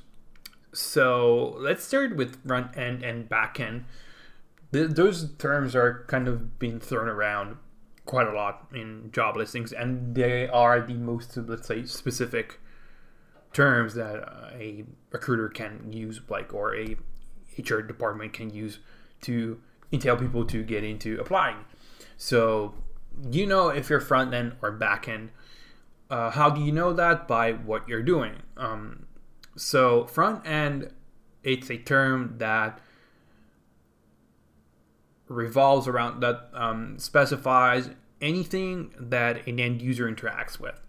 So 0.73 1.57
let's 1.59 1.85
start 1.85 2.15
with 2.15 2.47
front 2.47 2.77
end 2.79 3.03
and 3.03 3.29
back 3.29 3.59
end. 3.59 3.85
Th- 4.73 4.91
those 4.91 5.33
terms 5.35 5.75
are 5.75 6.05
kind 6.09 6.29
of 6.29 6.59
being 6.59 6.81
thrown 6.81 7.09
around 7.09 7.57
quite 8.05 8.27
a 8.27 8.33
lot 8.33 8.69
in 8.75 9.11
job 9.13 9.37
listings, 9.37 9.73
and 9.73 10.15
they 10.15 10.49
are 10.49 10.81
the 10.81 10.95
most, 10.95 11.37
let's 11.37 11.69
say, 11.69 11.85
specific 11.85 12.61
terms 13.53 13.95
that 13.95 14.29
a 14.55 14.85
recruiter 15.11 15.49
can 15.49 15.93
use, 15.93 16.21
like, 16.29 16.55
or 16.55 16.75
a 16.75 16.97
HR 17.59 17.81
department 17.81 18.33
can 18.33 18.51
use 18.51 18.79
to 19.23 19.61
entail 19.93 20.17
people 20.17 20.45
to 20.47 20.63
get 20.63 20.85
into 20.85 21.21
applying. 21.21 21.65
So, 22.17 22.75
you 23.31 23.47
know 23.47 23.69
if 23.69 23.91
you're 23.91 24.01
front 24.01 24.33
end 24.33 24.55
or 24.63 24.71
back 24.71 25.09
end. 25.09 25.31
Uh, 26.09 26.31
how 26.31 26.51
do 26.51 26.61
you 26.61 26.73
know 26.73 26.93
that? 26.93 27.29
By 27.29 27.53
what 27.53 27.89
you're 27.89 28.03
doing. 28.03 28.43
Um, 28.57 29.07
so 29.57 30.07
front 30.07 30.47
end, 30.47 30.91
it's 31.43 31.71
a 31.71 31.77
term 31.77 32.37
that 32.39 32.81
revolves 35.31 35.87
around 35.87 36.21
that 36.21 36.51
um, 36.53 36.99
specifies 36.99 37.89
anything 38.21 38.93
that 38.99 39.47
an 39.47 39.61
end 39.61 39.81
user 39.81 40.11
interacts 40.11 40.59
with. 40.59 40.81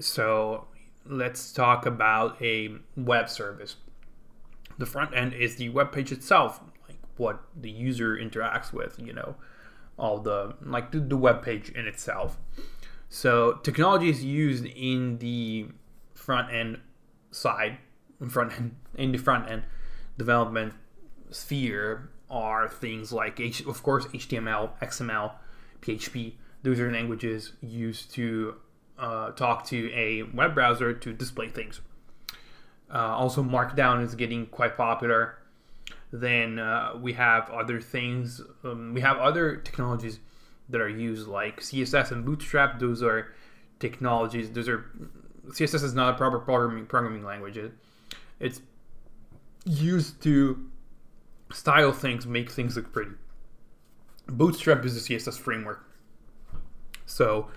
So 0.00 0.66
let's 1.04 1.52
talk 1.52 1.84
about 1.84 2.40
a 2.42 2.70
web 2.96 3.28
service. 3.28 3.76
The 4.78 4.86
front 4.86 5.14
end 5.14 5.34
is 5.34 5.56
the 5.56 5.68
web 5.68 5.92
page 5.92 6.10
itself, 6.10 6.60
like 6.88 6.96
what 7.18 7.42
the 7.54 7.70
user 7.70 8.16
interacts 8.16 8.72
with, 8.72 8.98
you 8.98 9.12
know, 9.12 9.36
all 9.98 10.18
the 10.18 10.54
like 10.62 10.90
the, 10.90 10.98
the 10.98 11.16
web 11.16 11.42
page 11.42 11.68
in 11.68 11.86
itself. 11.86 12.38
So 13.10 13.60
technology 13.62 14.08
is 14.08 14.24
used 14.24 14.64
in 14.64 15.18
the 15.18 15.68
front 16.14 16.50
end 16.50 16.80
side 17.30 17.76
front 18.28 18.52
end 18.52 18.76
in 18.94 19.12
the 19.12 19.18
front 19.18 19.50
end 19.50 19.64
development 20.16 20.72
sphere 21.30 22.10
are 22.32 22.68
things 22.68 23.12
like 23.12 23.38
H, 23.38 23.64
of 23.66 23.82
course 23.82 24.06
HTML, 24.06 24.70
XML, 24.80 25.32
PHP. 25.82 26.32
Those 26.62 26.80
are 26.80 26.90
languages 26.90 27.52
used 27.60 28.12
to 28.14 28.56
uh, 28.98 29.30
talk 29.32 29.66
to 29.66 29.92
a 29.92 30.22
web 30.34 30.54
browser 30.54 30.92
to 30.94 31.12
display 31.12 31.48
things. 31.48 31.80
Uh, 32.92 33.16
also, 33.16 33.42
Markdown 33.42 34.02
is 34.02 34.14
getting 34.14 34.46
quite 34.46 34.76
popular. 34.76 35.38
Then 36.12 36.58
uh, 36.58 36.92
we 37.00 37.14
have 37.14 37.48
other 37.50 37.80
things. 37.80 38.40
Um, 38.64 38.92
we 38.94 39.00
have 39.00 39.18
other 39.18 39.56
technologies 39.56 40.18
that 40.68 40.80
are 40.80 40.88
used 40.88 41.26
like 41.26 41.60
CSS 41.60 42.12
and 42.12 42.24
Bootstrap. 42.24 42.78
Those 42.78 43.02
are 43.02 43.32
technologies. 43.78 44.50
Those 44.50 44.68
are 44.68 44.90
CSS 45.48 45.82
is 45.82 45.94
not 45.94 46.14
a 46.14 46.16
proper 46.16 46.38
programming 46.38 46.86
programming 46.86 47.24
language. 47.24 47.58
It's 48.40 48.60
used 49.64 50.22
to 50.22 50.70
style 51.52 51.92
things, 51.92 52.26
make 52.26 52.50
things 52.50 52.76
look 52.76 52.92
pretty. 52.92 53.12
Bootstrap 54.26 54.84
is 54.84 54.96
a 54.96 55.00
CSS 55.00 55.38
framework. 55.38 55.84
So 57.06 57.48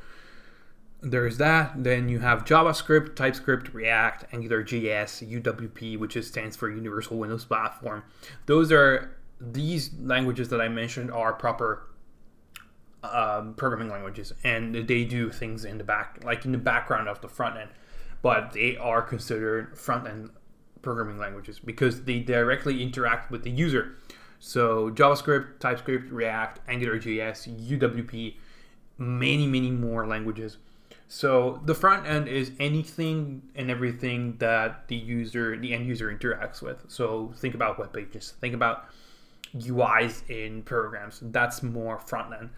there's 1.01 1.37
that. 1.37 1.83
Then 1.83 2.09
you 2.09 2.19
have 2.19 2.45
JavaScript, 2.45 3.15
TypeScript, 3.15 3.73
React, 3.73 4.31
AngularJS, 4.31 5.41
UWP, 5.41 5.99
which 5.99 6.17
is, 6.17 6.27
stands 6.27 6.55
for 6.55 6.69
Universal 6.69 7.17
Windows 7.17 7.45
Platform. 7.45 8.03
Those 8.47 8.71
are 8.71 9.15
these 9.39 9.91
languages 9.99 10.49
that 10.49 10.61
I 10.61 10.67
mentioned 10.67 11.11
are 11.11 11.33
proper 11.33 11.87
um, 13.03 13.53
programming 13.53 13.89
languages, 13.89 14.33
and 14.43 14.73
they 14.73 15.05
do 15.05 15.29
things 15.29 15.65
in 15.65 15.77
the 15.77 15.83
back, 15.83 16.19
like 16.23 16.45
in 16.45 16.51
the 16.51 16.57
background 16.57 17.07
of 17.07 17.21
the 17.21 17.27
front 17.27 17.57
end, 17.57 17.69
but 18.21 18.53
they 18.53 18.75
are 18.77 19.01
considered 19.01 19.77
front 19.77 20.07
end 20.07 20.31
programming 20.85 21.17
languages 21.17 21.59
because 21.59 22.05
they 22.05 22.19
directly 22.19 22.81
interact 22.81 23.29
with 23.29 23.43
the 23.43 23.51
user. 23.51 23.97
So 24.39 24.89
JavaScript, 24.91 25.59
TypeScript, 25.59 26.11
React, 26.11 26.65
AngularJS, 26.67 27.67
UWP, 27.67 28.35
many, 28.97 29.47
many 29.47 29.71
more 29.71 30.07
languages. 30.07 30.57
So 31.07 31.61
the 31.65 31.75
front 31.75 32.07
end 32.07 32.27
is 32.27 32.51
anything 32.59 33.41
and 33.55 33.69
everything 33.69 34.37
that 34.37 34.87
the 34.87 34.95
user, 34.95 35.57
the 35.57 35.73
end 35.73 35.87
user 35.87 36.15
interacts 36.15 36.61
with. 36.61 36.85
So 36.87 37.33
think 37.37 37.53
about 37.55 37.77
web 37.77 37.93
pages, 37.93 38.33
think 38.39 38.53
about 38.53 38.85
UIs 39.55 40.27
in 40.29 40.63
programs. 40.63 41.19
That's 41.21 41.61
more 41.61 41.99
front 41.99 42.33
end. 42.33 42.49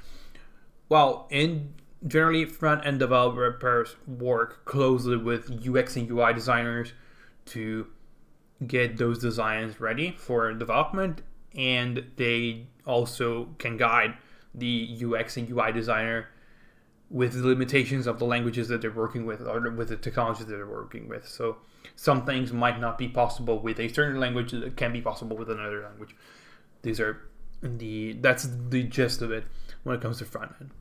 Well, 0.89 1.27
in 1.29 1.73
generally 2.05 2.45
front 2.45 2.85
end 2.85 2.99
developers 2.99 3.95
work 4.07 4.65
closely 4.65 5.17
with 5.17 5.67
UX 5.67 5.95
and 5.95 6.09
UI 6.09 6.33
designers 6.33 6.93
to 7.47 7.87
get 8.65 8.97
those 8.97 9.19
designs 9.19 9.79
ready 9.79 10.11
for 10.11 10.51
development 10.53 11.21
and 11.55 12.03
they 12.15 12.65
also 12.85 13.49
can 13.57 13.77
guide 13.77 14.15
the 14.53 14.97
UX 15.03 15.37
and 15.37 15.49
UI 15.49 15.71
designer 15.71 16.29
with 17.09 17.33
the 17.33 17.47
limitations 17.47 18.07
of 18.07 18.19
the 18.19 18.25
languages 18.25 18.67
that 18.67 18.81
they're 18.81 18.91
working 18.91 19.25
with 19.25 19.41
or 19.41 19.69
with 19.71 19.89
the 19.89 19.95
technologies 19.95 20.45
that 20.45 20.55
they're 20.55 20.67
working 20.67 21.07
with. 21.07 21.27
So 21.27 21.57
some 21.95 22.25
things 22.25 22.51
might 22.51 22.79
not 22.79 22.97
be 22.97 23.07
possible 23.07 23.59
with 23.59 23.79
a 23.79 23.87
certain 23.87 24.19
language 24.19 24.51
that 24.51 24.75
can 24.75 24.91
be 24.91 25.01
possible 25.01 25.37
with 25.37 25.49
another 25.49 25.83
language. 25.83 26.15
These 26.81 26.99
are 26.99 27.21
the 27.61 28.13
that's 28.13 28.47
the 28.69 28.83
gist 28.83 29.21
of 29.21 29.31
it 29.31 29.45
when 29.83 29.95
it 29.95 30.01
comes 30.01 30.19
to 30.19 30.25
front 30.25 30.53
end. 30.59 30.71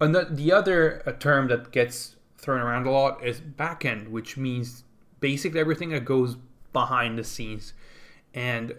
And 0.00 0.14
the, 0.14 0.26
the 0.30 0.52
other 0.52 1.02
uh, 1.06 1.12
term 1.12 1.48
that 1.48 1.72
gets 1.72 2.16
thrown 2.36 2.60
around 2.60 2.86
a 2.86 2.90
lot 2.90 3.24
is 3.24 3.40
backend, 3.40 4.08
which 4.08 4.36
means 4.36 4.84
basically 5.20 5.60
everything 5.60 5.90
that 5.90 6.04
goes 6.04 6.36
behind 6.80 7.18
the 7.18 7.24
scenes. 7.24 7.72
And 8.34 8.74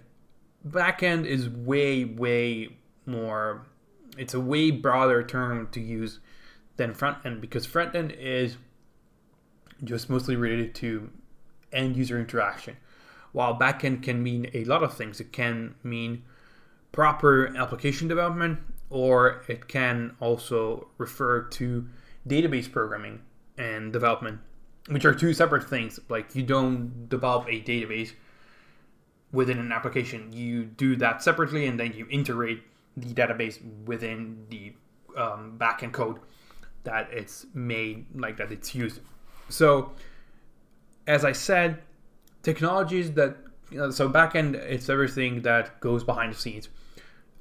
backend 0.68 1.26
is 1.26 1.50
way, 1.50 2.06
way 2.06 2.78
more, 3.06 3.66
it's 4.18 4.34
a 4.34 4.40
way 4.40 4.72
broader 4.72 5.22
term 5.24 5.68
to 5.72 5.82
use 5.82 6.20
than 6.78 6.94
front 6.94 7.18
end 7.26 7.42
because 7.42 7.66
front 7.66 7.94
end 7.96 8.12
is 8.14 8.58
just 9.84 10.10
mostly 10.10 10.36
related 10.36 10.74
to 10.76 11.10
end 11.74 11.98
user 11.98 12.18
interaction. 12.20 12.78
While 13.32 13.60
backend 13.60 14.02
can 14.02 14.24
mean 14.24 14.50
a 14.54 14.64
lot 14.64 14.82
of 14.82 14.94
things, 14.94 15.20
it 15.20 15.32
can 15.34 15.76
mean 15.84 16.24
proper 16.92 17.56
application 17.56 18.08
development, 18.08 18.60
or 18.90 19.44
it 19.48 19.68
can 19.68 20.16
also 20.20 20.88
refer 20.98 21.42
to 21.42 21.88
database 22.28 22.72
programming 22.72 23.22
and 23.58 23.94
development, 23.94 24.40
which 24.90 25.06
are 25.06 25.14
two 25.14 25.34
separate 25.34 25.70
things. 25.70 26.00
Like 26.10 26.36
you 26.36 26.44
don't 26.44 27.08
develop 27.10 27.48
a 27.48 27.62
database 27.62 28.14
within 29.32 29.60
an 29.60 29.72
application, 29.72 30.34
you 30.34 30.64
do 30.66 30.96
that 30.96 31.22
separately, 31.22 31.68
and 31.68 31.80
then 31.80 31.94
you 31.94 32.08
integrate 32.10 32.64
the 32.98 33.14
database 33.14 33.60
within 33.86 34.46
the 34.50 34.74
um, 35.16 35.56
backend 35.60 35.92
code 35.92 36.18
that 36.84 37.10
it's 37.12 37.46
made, 37.54 38.06
like 38.16 38.38
that 38.38 38.52
it's 38.52 38.74
used. 38.74 39.02
So, 39.50 39.92
as 41.06 41.24
I 41.24 41.32
said, 41.32 41.82
technologies 42.42 43.12
that 43.14 43.38
you 43.70 43.78
know, 43.78 43.92
so 43.92 44.10
backend 44.10 44.56
it's 44.56 44.90
everything 44.90 45.44
that 45.44 45.80
goes 45.80 46.04
behind 46.04 46.34
the 46.34 46.38
scenes 46.38 46.70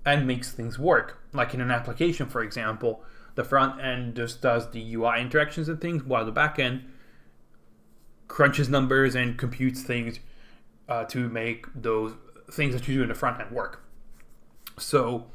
and 0.04 0.26
makes 0.26 0.52
things 0.52 0.78
work. 0.78 1.22
Like 1.32 1.54
in 1.54 1.60
an 1.60 1.70
application, 1.70 2.26
for 2.26 2.42
example, 2.42 3.02
the 3.34 3.44
front 3.44 3.80
end 3.80 4.16
just 4.16 4.42
does 4.42 4.70
the 4.70 4.94
UI 4.94 5.20
interactions 5.20 5.68
and 5.68 5.80
things, 5.80 6.02
while 6.02 6.26
the 6.26 6.32
back 6.32 6.58
end 6.58 6.84
crunches 8.28 8.68
numbers 8.68 9.14
and 9.14 9.36
computes 9.36 9.82
things 9.82 10.20
uh, 10.88 11.04
to 11.04 11.28
make 11.28 11.66
those 11.74 12.12
things 12.50 12.74
that 12.74 12.86
you 12.88 12.94
do 12.94 13.02
in 13.02 13.08
the 13.08 13.14
front 13.14 13.40
end 13.40 13.50
work. 13.50 13.82
So 14.78 15.26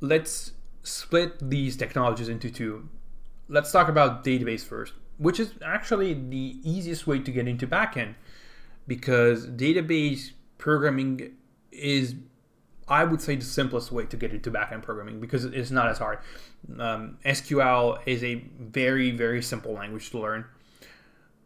let's 0.00 0.52
split 0.82 1.50
these 1.50 1.76
technologies 1.76 2.28
into 2.28 2.50
two. 2.50 2.88
Let's 3.48 3.70
talk 3.70 3.88
about 3.88 4.24
database 4.24 4.64
first, 4.64 4.94
which 5.18 5.38
is 5.38 5.52
actually 5.64 6.14
the 6.14 6.58
easiest 6.64 7.06
way 7.06 7.20
to 7.20 7.30
get 7.30 7.46
into 7.46 7.66
backend 7.66 8.14
because 8.86 9.46
database 9.46 10.32
programming 10.58 11.32
is 11.70 12.14
I 12.88 13.04
would 13.04 13.22
say 13.22 13.36
the 13.36 13.44
simplest 13.44 13.92
way 13.92 14.06
to 14.06 14.16
get 14.16 14.32
into 14.32 14.50
backend 14.50 14.82
programming 14.82 15.20
because 15.20 15.44
it's 15.44 15.70
not 15.70 15.88
as 15.88 15.98
hard. 15.98 16.18
Um, 16.78 17.18
SQL 17.24 18.00
is 18.06 18.24
a 18.24 18.44
very, 18.58 19.12
very 19.12 19.40
simple 19.42 19.72
language 19.72 20.10
to 20.10 20.18
learn. 20.18 20.44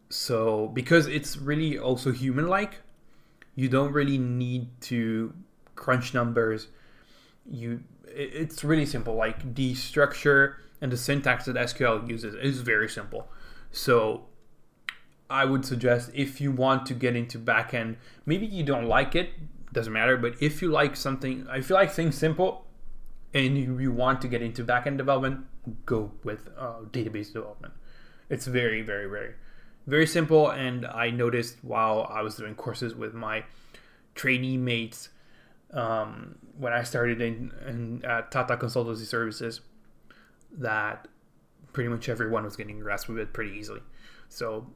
So, 0.09 0.67
because 0.73 1.07
it's 1.07 1.37
really 1.37 1.77
also 1.77 2.11
human 2.11 2.47
like, 2.47 2.81
you 3.55 3.67
don't 3.67 3.91
really 3.91 4.17
need 4.17 4.69
to 4.81 5.33
crunch 5.75 6.13
numbers. 6.13 6.67
You, 7.49 7.83
it's 8.07 8.63
really 8.63 8.85
simple. 8.85 9.15
Like 9.15 9.55
the 9.55 9.73
structure 9.75 10.57
and 10.81 10.91
the 10.91 10.97
syntax 10.97 11.45
that 11.45 11.55
SQL 11.55 12.07
uses 12.09 12.35
is 12.35 12.61
very 12.61 12.87
simple. 12.87 13.27
So, 13.71 14.25
I 15.29 15.43
would 15.43 15.65
suggest 15.65 16.11
if 16.13 16.39
you 16.39 16.51
want 16.51 16.85
to 16.85 16.93
get 16.93 17.15
into 17.15 17.37
backend, 17.37 17.97
maybe 18.25 18.45
you 18.45 18.63
don't 18.63 18.85
like 18.85 19.13
it, 19.13 19.31
doesn't 19.73 19.91
matter. 19.91 20.15
But 20.15 20.41
if 20.41 20.61
you 20.61 20.69
like 20.69 20.95
something, 20.95 21.45
if 21.51 21.69
you 21.69 21.75
like 21.75 21.91
things 21.91 22.15
simple, 22.15 22.65
and 23.33 23.57
you, 23.57 23.91
want 23.91 24.21
to 24.21 24.27
get 24.27 24.41
into 24.41 24.63
backend 24.63 24.97
development, 24.97 25.45
go 25.85 26.11
with 26.23 26.49
uh, 26.57 26.79
database 26.91 27.33
development. 27.33 27.73
It's 28.29 28.47
very, 28.47 28.81
very, 28.81 29.07
very, 29.07 29.33
very 29.87 30.05
simple. 30.05 30.49
And 30.49 30.85
I 30.85 31.09
noticed 31.09 31.63
while 31.63 32.07
I 32.11 32.21
was 32.21 32.35
doing 32.35 32.53
courses 32.55 32.93
with 32.93 33.13
my 33.13 33.43
trainee 34.13 34.57
mates 34.57 35.09
um, 35.73 36.35
when 36.57 36.73
I 36.73 36.83
started 36.83 37.21
in, 37.21 37.51
in 37.67 38.05
at 38.05 38.31
Tata 38.31 38.57
Consultancy 38.57 39.05
Services 39.05 39.61
that 40.59 41.07
pretty 41.73 41.89
much 41.89 42.09
everyone 42.09 42.43
was 42.43 42.55
getting 42.55 42.79
grasp 42.79 43.09
with 43.09 43.19
it 43.19 43.33
pretty 43.33 43.57
easily. 43.57 43.81
So 44.29 44.67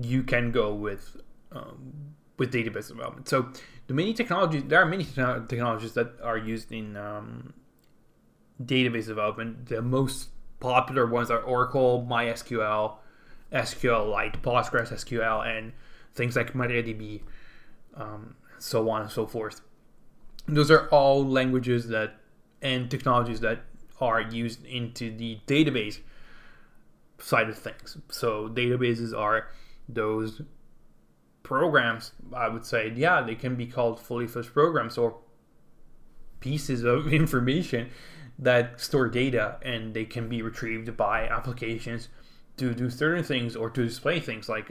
you 0.00 0.22
can 0.22 0.52
go 0.52 0.74
with 0.74 1.16
um, 1.52 2.14
with 2.38 2.52
database 2.52 2.88
development. 2.88 3.28
So 3.28 3.50
the 3.88 3.94
many 3.94 4.14
technologies, 4.14 4.64
there 4.66 4.80
are 4.80 4.86
many 4.86 5.04
technologies 5.04 5.94
that 5.94 6.12
are 6.22 6.38
used 6.38 6.70
in 6.72 6.96
um, 6.96 7.54
database 8.62 9.06
development. 9.06 9.66
The 9.66 9.82
most 9.82 10.28
popular 10.60 11.06
ones 11.06 11.30
are 11.30 11.40
Oracle, 11.40 12.06
MySQL, 12.08 12.96
SQLite, 13.52 14.42
Postgres 14.42 14.92
SQL, 14.92 15.46
and 15.46 15.72
things 16.14 16.36
like 16.36 16.52
MariaDB, 16.52 17.22
um, 17.96 18.34
so 18.58 18.88
on 18.90 19.02
and 19.02 19.10
so 19.10 19.26
forth. 19.26 19.60
Those 20.46 20.70
are 20.70 20.88
all 20.88 21.26
languages 21.26 21.88
that 21.88 22.14
and 22.60 22.90
technologies 22.90 23.40
that 23.40 23.60
are 24.00 24.20
used 24.20 24.64
into 24.64 25.16
the 25.16 25.38
database 25.46 26.00
side 27.18 27.48
of 27.48 27.58
things. 27.58 27.96
So 28.10 28.48
databases 28.48 29.16
are 29.16 29.48
those 29.88 30.42
programs, 31.42 32.12
I 32.34 32.48
would 32.48 32.64
say, 32.64 32.92
yeah, 32.94 33.22
they 33.22 33.34
can 33.34 33.56
be 33.56 33.66
called 33.66 34.00
fully 34.00 34.26
fledged 34.26 34.52
programs 34.52 34.98
or 34.98 35.18
pieces 36.40 36.84
of 36.84 37.12
information 37.12 37.90
that 38.38 38.80
store 38.80 39.08
data 39.08 39.56
and 39.62 39.94
they 39.94 40.04
can 40.04 40.28
be 40.28 40.42
retrieved 40.42 40.96
by 40.96 41.26
applications 41.26 42.08
to 42.58 42.74
do 42.74 42.90
certain 42.90 43.24
things 43.24 43.56
or 43.56 43.70
to 43.70 43.84
display 43.84 44.20
things 44.20 44.48
like 44.48 44.70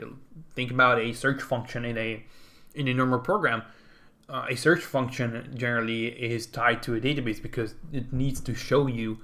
think 0.54 0.70
about 0.70 0.98
a 0.98 1.12
search 1.12 1.42
function 1.42 1.84
in 1.84 1.98
a 1.98 2.24
in 2.74 2.88
a 2.88 2.94
normal 2.94 3.18
program. 3.18 3.62
Uh, 4.28 4.46
a 4.50 4.56
search 4.56 4.82
function 4.82 5.50
generally 5.56 6.08
is 6.08 6.46
tied 6.46 6.82
to 6.82 6.94
a 6.94 7.00
database 7.00 7.40
because 7.40 7.74
it 7.92 8.12
needs 8.12 8.40
to 8.40 8.54
show 8.54 8.86
you 8.86 9.18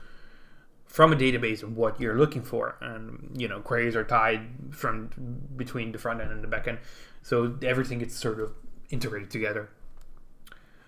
from 0.86 1.12
a 1.12 1.16
database 1.16 1.62
what 1.62 2.00
you're 2.00 2.16
looking 2.16 2.42
for. 2.42 2.76
And 2.80 3.30
you 3.36 3.48
know 3.48 3.60
queries 3.60 3.96
are 3.96 4.04
tied 4.04 4.42
from 4.70 5.10
between 5.56 5.92
the 5.92 5.98
front 5.98 6.20
end 6.20 6.32
and 6.32 6.42
the 6.42 6.48
back 6.48 6.68
end. 6.68 6.78
So 7.22 7.56
everything 7.62 7.98
gets 7.98 8.14
sort 8.14 8.40
of 8.40 8.52
integrated 8.90 9.30
together. 9.30 9.70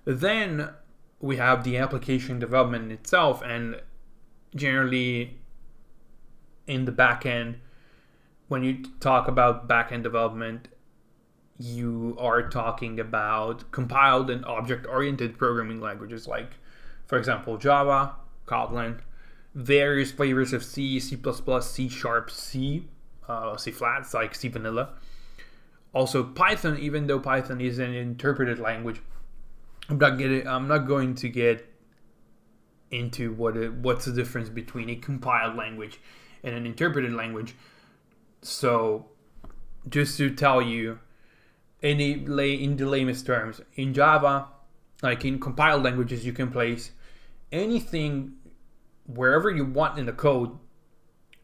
Then 0.05 0.71
we 1.21 1.37
have 1.37 1.65
the 1.65 1.77
application 1.79 2.39
development 2.39 2.93
itself, 2.93 3.43
and 3.43 3.81
generally 4.55 5.39
in 6.67 6.85
the 6.85 6.93
backend, 6.93 7.57
when 8.49 8.63
you 8.63 8.85
talk 9.01 9.29
about 9.29 9.69
backend 9.69 10.03
development, 10.03 10.69
you 11.59 12.17
are 12.19 12.49
talking 12.49 13.01
about 13.01 13.71
compiled 13.73 14.31
and 14.31 14.45
object 14.45 14.87
oriented 14.87 15.39
programming 15.39 15.81
languages 15.81 16.27
like, 16.27 16.51
for 17.07 17.19
example, 17.19 17.57
Java, 17.57 18.15
Kotlin, 18.47 19.01
various 19.55 20.13
flavors 20.13 20.53
of 20.53 20.63
C, 20.63 21.01
C, 21.01 21.17
C 21.61 21.89
Sharp, 21.89 22.31
C, 22.31 22.89
uh, 23.29 23.57
C 23.57 23.71
flat, 23.71 24.13
like 24.13 24.35
C 24.35 24.49
Vanilla 24.49 24.91
also 25.97 26.23
Python, 26.23 26.79
even 26.79 27.07
though 27.07 27.19
Python 27.19 27.59
is 27.59 27.79
an 27.79 27.95
interpreted 27.95 28.59
language, 28.59 29.01
I'm 29.89 29.97
not 29.97 30.19
getting. 30.19 30.47
I'm 30.47 30.69
not 30.69 30.87
going 30.87 31.15
to 31.17 31.29
get 31.31 31.73
into 32.91 33.33
what 33.33 33.57
it, 33.57 33.73
what's 33.73 34.05
the 34.05 34.13
difference 34.13 34.51
between 34.51 34.91
a 34.91 34.97
compiled 34.97 35.57
language 35.57 35.99
and 36.45 36.55
an 36.55 36.67
interpreted 36.67 37.15
language. 37.15 37.55
So, 38.43 39.07
just 39.89 40.17
to 40.19 40.31
tell 40.31 40.63
you, 40.63 40.99
in 41.83 41.99
the 41.99 42.27
lay 42.27 42.55
in 42.55 42.77
the 42.77 42.87
lamest 42.87 43.27
terms, 43.27 43.61
in 43.75 43.95
Java, 43.95 44.49
like 45.03 45.25
in 45.25 45.39
compiled 45.39 45.83
languages, 45.83 46.25
you 46.25 46.33
can 46.33 46.51
place 46.51 46.93
anything 47.53 48.35
wherever 49.07 49.51
you 49.51 49.65
want 49.65 49.99
in 49.99 50.07
the 50.07 50.13
code 50.13 50.59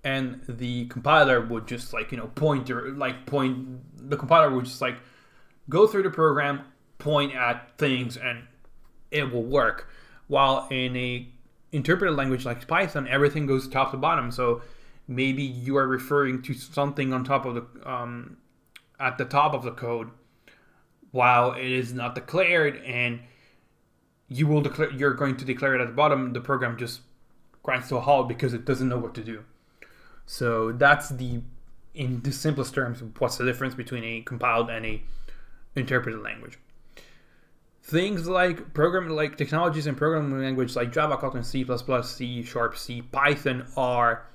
and 0.05 0.43
the 0.49 0.87
compiler 0.87 1.41
would 1.41 1.67
just 1.67 1.93
like 1.93 2.11
you 2.11 2.19
know 2.19 2.27
point 2.29 2.69
or 2.71 2.91
like 2.93 3.25
point 3.27 4.09
the 4.09 4.17
compiler 4.17 4.51
would 4.51 4.65
just 4.65 4.81
like 4.81 4.97
go 5.69 5.87
through 5.87 6.03
the 6.03 6.11
program 6.11 6.61
point 6.99 7.35
at 7.35 7.77
things 7.79 8.17
and 8.17 8.45
it 9.11 9.31
will 9.33 9.45
work. 9.45 9.89
While 10.27 10.67
in 10.71 10.97
a 10.97 11.29
interpreted 11.71 12.17
language 12.17 12.45
like 12.45 12.67
python 12.67 13.07
everything 13.09 13.47
goes 13.47 13.69
top 13.69 13.93
to 13.93 13.97
bottom. 13.97 14.31
So 14.31 14.63
maybe 15.09 15.43
you 15.43 15.77
are 15.77 15.87
referring 15.87 16.43
to 16.43 16.55
something 16.55 17.13
on 17.13 17.25
top 17.25 17.45
of 17.45 17.55
the 17.55 17.91
um, 17.91 18.37
at 19.01 19.19
the 19.19 19.25
top 19.25 19.55
of 19.55 19.63
the 19.63 19.73
code 19.73 20.11
while 21.11 21.53
it 21.53 21.71
is 21.71 21.93
not 21.93 22.15
declared 22.15 22.77
and 22.85 23.21
you 24.29 24.47
will 24.47 24.61
declare 24.61 24.91
you're 24.93 25.15
going 25.15 25.37
to 25.37 25.45
declare 25.45 25.75
it 25.75 25.81
at 25.81 25.87
the 25.87 25.93
bottom 25.93 26.33
the 26.33 26.41
program 26.41 26.77
just 26.79 27.01
grinds 27.63 27.89
to 27.89 27.97
a 27.97 28.01
halt 28.01 28.29
because 28.29 28.55
it 28.55 28.65
doesn't 28.65 28.89
know 28.89 28.99
what 28.99 29.15
to 29.15 29.23
do 29.23 29.45
so 30.27 30.73
that's 30.73 31.09
the, 31.11 31.43
in 31.95 32.23
the 32.23 32.33
simplest 32.33 32.75
terms, 32.75 33.03
what's 33.19 33.37
the 33.37 33.45
difference 33.45 33.75
between 33.75 34.05
a 34.05 34.23
compiled 34.23 34.71
and 34.71 34.87
a 34.87 35.03
interpreted 35.75 36.23
language. 36.23 36.59
things 37.83 38.29
like 38.29 38.73
program 38.75 39.09
like 39.09 39.37
technologies 39.37 39.87
and 39.87 39.97
programming 39.97 40.41
language 40.41 40.77
like 40.77 40.93
Java, 40.93 41.17
Kotlin, 41.17 41.45
C++, 41.45 41.67
C 42.03 42.43
Sharp, 42.43 42.77
C, 42.77 43.03
Python 43.03 43.67
are 43.77 44.27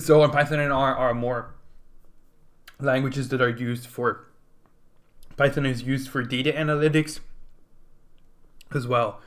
so 0.00 0.22
and 0.22 0.32
Python 0.32 0.60
and 0.60 0.72
R 0.72 0.94
are 0.94 1.14
more 1.14 1.54
languages 2.80 3.28
that 3.30 3.40
are 3.40 3.48
used 3.48 3.86
for 3.86 4.26
Python 5.36 5.66
is 5.66 5.82
used 5.82 6.08
for 6.08 6.22
data 6.22 6.52
analytics 6.52 7.20
as 8.74 8.86
well 8.86 9.20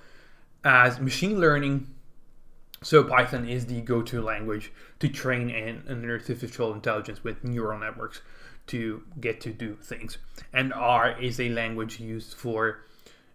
as 0.64 1.00
machine 1.00 1.40
learning. 1.40 1.88
So 2.82 3.04
Python 3.04 3.48
is 3.48 3.66
the 3.66 3.82
go-to 3.82 4.22
language 4.22 4.72
to 5.00 5.10
train 5.10 5.50
an, 5.50 5.84
an 5.88 6.10
artificial 6.10 6.74
intelligence 6.74 7.24
with 7.24 7.44
neural 7.44 7.80
networks 7.80 8.22
to 8.68 9.04
get 9.20 9.42
to 9.42 9.52
do 9.52 9.78
things. 9.82 10.18
And 10.54 10.74
R 10.74 11.20
is 11.20 11.40
a 11.40 11.50
language 11.50 12.00
used 12.00 12.36
for 12.36 12.86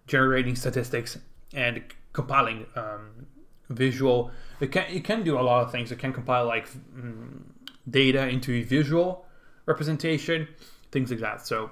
generating 0.06 0.56
statistics 0.56 1.18
and 1.52 1.82
compiling 2.12 2.66
um, 2.74 3.26
visual. 3.68 4.30
It 4.60 4.72
can 4.72 4.84
it 4.88 5.04
can 5.04 5.22
do 5.22 5.38
a 5.38 5.42
lot 5.42 5.64
of 5.64 5.72
things. 5.72 5.92
It 5.92 5.98
can 5.98 6.12
compile 6.12 6.46
like 6.46 6.68
mm, 6.68 7.42
data 7.88 8.28
into 8.28 8.52
a 8.52 8.62
visual 8.62 9.26
representation, 9.66 10.48
things 10.90 11.10
like 11.10 11.20
that. 11.20 11.46
So 11.46 11.70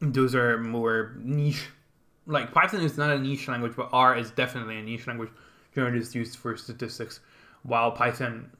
those 0.00 0.34
are 0.34 0.58
more 0.58 1.14
niche. 1.18 1.68
Like 2.26 2.52
Python 2.52 2.80
is 2.80 2.96
not 2.96 3.10
a 3.10 3.18
niche 3.18 3.48
language, 3.48 3.74
but 3.76 3.88
R 3.92 4.16
is 4.16 4.30
definitely 4.30 4.78
a 4.78 4.82
niche 4.82 5.06
language. 5.06 5.30
Generally, 5.74 5.98
it's 5.98 6.14
used 6.14 6.36
for 6.36 6.56
statistics, 6.56 7.20
while 7.62 7.92
Python 7.92 8.50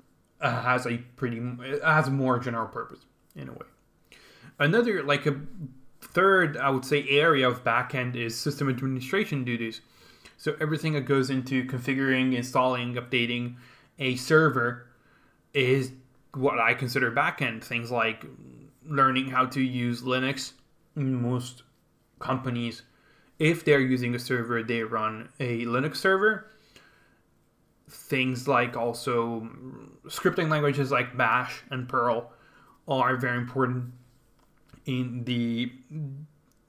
uh, 0.41 0.63
has 0.63 0.87
a 0.87 0.99
pretty 1.17 1.43
has 1.85 2.11
more 2.11 2.39
general 2.39 2.69
purpose 2.69 3.01
in 3.35 3.49
a 3.49 3.53
way. 3.53 3.67
Another 4.59 5.03
like 5.03 5.27
a 5.27 5.41
third, 6.01 6.57
I 6.57 6.71
would 6.71 6.85
say, 6.85 7.07
area 7.09 7.49
of 7.49 7.65
backend 7.65 8.17
is 8.17 8.37
system 8.37 8.69
administration 8.69 9.45
duties. 9.45 9.81
So 10.39 10.57
everything 10.61 10.93
that 10.95 11.03
goes 11.03 11.31
into 11.31 11.65
configuring, 11.65 12.35
installing, 12.37 12.95
updating 12.95 13.57
a 13.99 14.15
server 14.15 14.87
is 15.53 15.91
what 16.33 16.61
I 16.61 16.75
consider 16.75 17.11
backend. 17.11 17.65
Things 17.65 17.91
like 17.91 18.25
learning 18.87 19.31
how 19.31 19.47
to 19.47 19.61
use 19.61 20.03
Linux. 20.03 20.53
Most 20.95 21.65
companies, 22.21 22.83
if 23.41 23.65
they're 23.65 23.81
using 23.81 24.15
a 24.15 24.19
server, 24.19 24.63
they 24.63 24.83
run 24.85 25.29
a 25.41 25.65
Linux 25.65 25.97
server. 25.97 26.47
Things 27.91 28.47
like 28.47 28.77
also 28.77 29.49
scripting 30.07 30.51
languages 30.51 30.93
like 30.93 31.17
Bash 31.17 31.63
and 31.71 31.89
Perl 31.89 32.31
are 32.87 33.17
very 33.17 33.39
important 33.39 33.93
in 34.87 35.25
the 35.25 35.73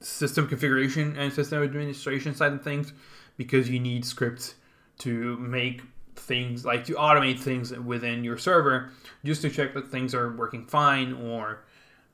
system 0.00 0.48
configuration 0.48 1.16
and 1.16 1.32
system 1.32 1.62
administration 1.62 2.34
side 2.34 2.52
of 2.52 2.64
things 2.64 2.92
because 3.40 3.70
you 3.70 3.80
need 3.80 4.04
scripts 4.04 4.54
to 4.98 5.34
make 5.38 5.80
things 6.14 6.66
like 6.66 6.84
to 6.84 6.92
automate 6.92 7.40
things 7.40 7.72
within 7.72 8.22
your 8.22 8.36
server 8.36 8.90
just 9.24 9.40
to 9.40 9.48
check 9.48 9.72
that 9.72 9.88
things 9.88 10.14
are 10.14 10.36
working 10.36 10.66
fine 10.66 11.14
or 11.14 11.64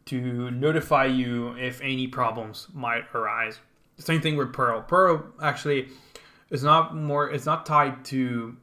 to 0.05 0.53
notify 0.53 1.05
you 1.05 1.49
if 1.57 1.81
any 1.81 2.07
problems 2.07 2.69
might 2.73 3.13
arise. 3.13 3.59
Same 3.99 4.21
thing 4.21 4.37
with 4.37 4.53
Perl. 4.53 4.83
Perl 4.83 5.27
actually 5.43 5.89
is 6.51 6.63
not 6.63 6.95
more 6.95 7.29
it's 7.29 7.45
not 7.45 7.67
tied 7.67 8.05
to 8.05 8.57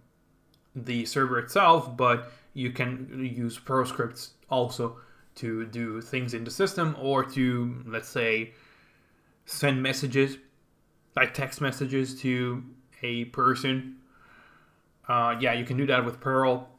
the 0.73 1.03
server 1.03 1.39
itself, 1.39 1.97
but 1.97 2.31
you 2.53 2.71
can 2.71 3.29
use 3.35 3.59
Perl 3.59 3.85
scripts 3.85 4.35
also 4.49 4.95
to 5.35 5.65
do 5.65 5.99
things 5.99 6.33
in 6.33 6.45
the 6.45 6.51
system 6.51 6.95
or 6.97 7.25
to, 7.25 7.83
let's 7.85 8.07
say, 8.07 8.53
send 9.45 9.83
messages, 9.83 10.37
like 11.15 11.33
text 11.33 11.61
messages 11.61 12.19
to 12.21 12.63
a 13.01 13.25
person. 13.25 13.97
Uh, 15.07 15.35
yeah, 15.39 15.53
you 15.53 15.65
can 15.65 15.77
do 15.77 15.85
that 15.87 16.05
with 16.05 16.19
Perl 16.19 16.69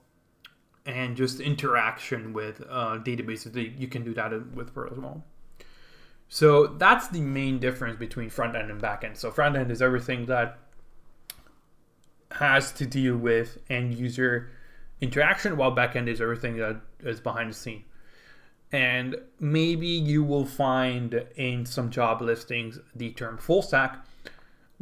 and 0.86 1.16
just 1.16 1.40
interaction 1.40 2.32
with 2.32 2.62
uh, 2.68 2.98
databases. 2.98 3.78
You 3.78 3.88
can 3.88 4.04
do 4.04 4.14
that 4.14 4.54
with 4.54 4.74
Perl 4.74 4.92
as 4.92 4.98
well. 4.98 5.22
So 6.28 6.66
that's 6.66 7.08
the 7.08 7.20
main 7.20 7.58
difference 7.58 7.98
between 7.98 8.30
front 8.30 8.56
end 8.56 8.70
and 8.70 8.80
back 8.80 9.04
end. 9.04 9.16
So 9.16 9.30
front 9.30 9.56
end 9.56 9.70
is 9.70 9.82
everything 9.82 10.26
that 10.26 10.58
has 12.32 12.72
to 12.72 12.86
deal 12.86 13.16
with 13.16 13.58
end 13.70 13.94
user 13.94 14.50
interaction, 15.00 15.56
while 15.56 15.70
back 15.70 15.96
end 15.96 16.08
is 16.08 16.20
everything 16.20 16.56
that 16.56 16.80
is 17.00 17.20
behind 17.20 17.50
the 17.50 17.54
scene 17.54 17.84
and 18.74 19.14
maybe 19.38 19.86
you 19.86 20.24
will 20.24 20.44
find 20.44 21.24
in 21.36 21.64
some 21.64 21.90
job 21.90 22.20
listings 22.20 22.80
the 22.96 23.12
term 23.12 23.38
full 23.38 23.62
stack 23.62 24.04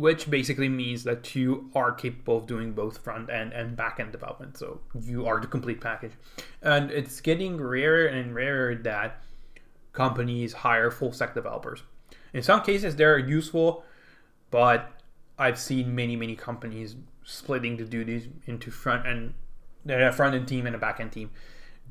which 0.03 0.29
basically 0.29 0.69
means 0.69 1.05
that 1.05 1.37
you 1.37 1.71
are 1.77 1.93
capable 1.93 2.39
of 2.39 2.47
doing 2.47 2.73
both 2.73 2.99
front 2.99 3.31
end 3.31 3.53
and 3.53 3.77
back 3.77 4.01
end 4.01 4.11
development. 4.11 4.59
So 4.59 4.81
you 5.01 5.27
are 5.27 5.41
the 5.41 5.47
complete 5.47 5.81
package. 5.81 6.11
And 6.61 6.91
it's 6.91 7.21
getting 7.21 7.57
rarer 7.57 8.07
and 8.07 8.35
rarer 8.35 8.75
that 8.75 9.23
companies 9.93 10.53
hire 10.53 10.91
full 10.91 11.13
stack 11.13 11.35
developers. 11.35 11.85
In 12.35 12.43
some 12.43 12.63
cases 12.63 12.97
they're 12.97 13.17
useful 13.19 13.85
but 14.53 14.93
i've 15.39 15.59
seen 15.59 15.95
many 15.95 16.15
many 16.15 16.37
companies 16.37 16.95
splitting 17.25 17.77
the 17.79 17.85
duties 17.85 18.29
into 18.47 18.71
front 18.71 19.07
end 19.07 19.35
a 19.89 20.13
front 20.13 20.35
end 20.35 20.47
team 20.47 20.67
and 20.67 20.77
a 20.77 20.79
back 20.79 21.01
end 21.01 21.11
team 21.11 21.31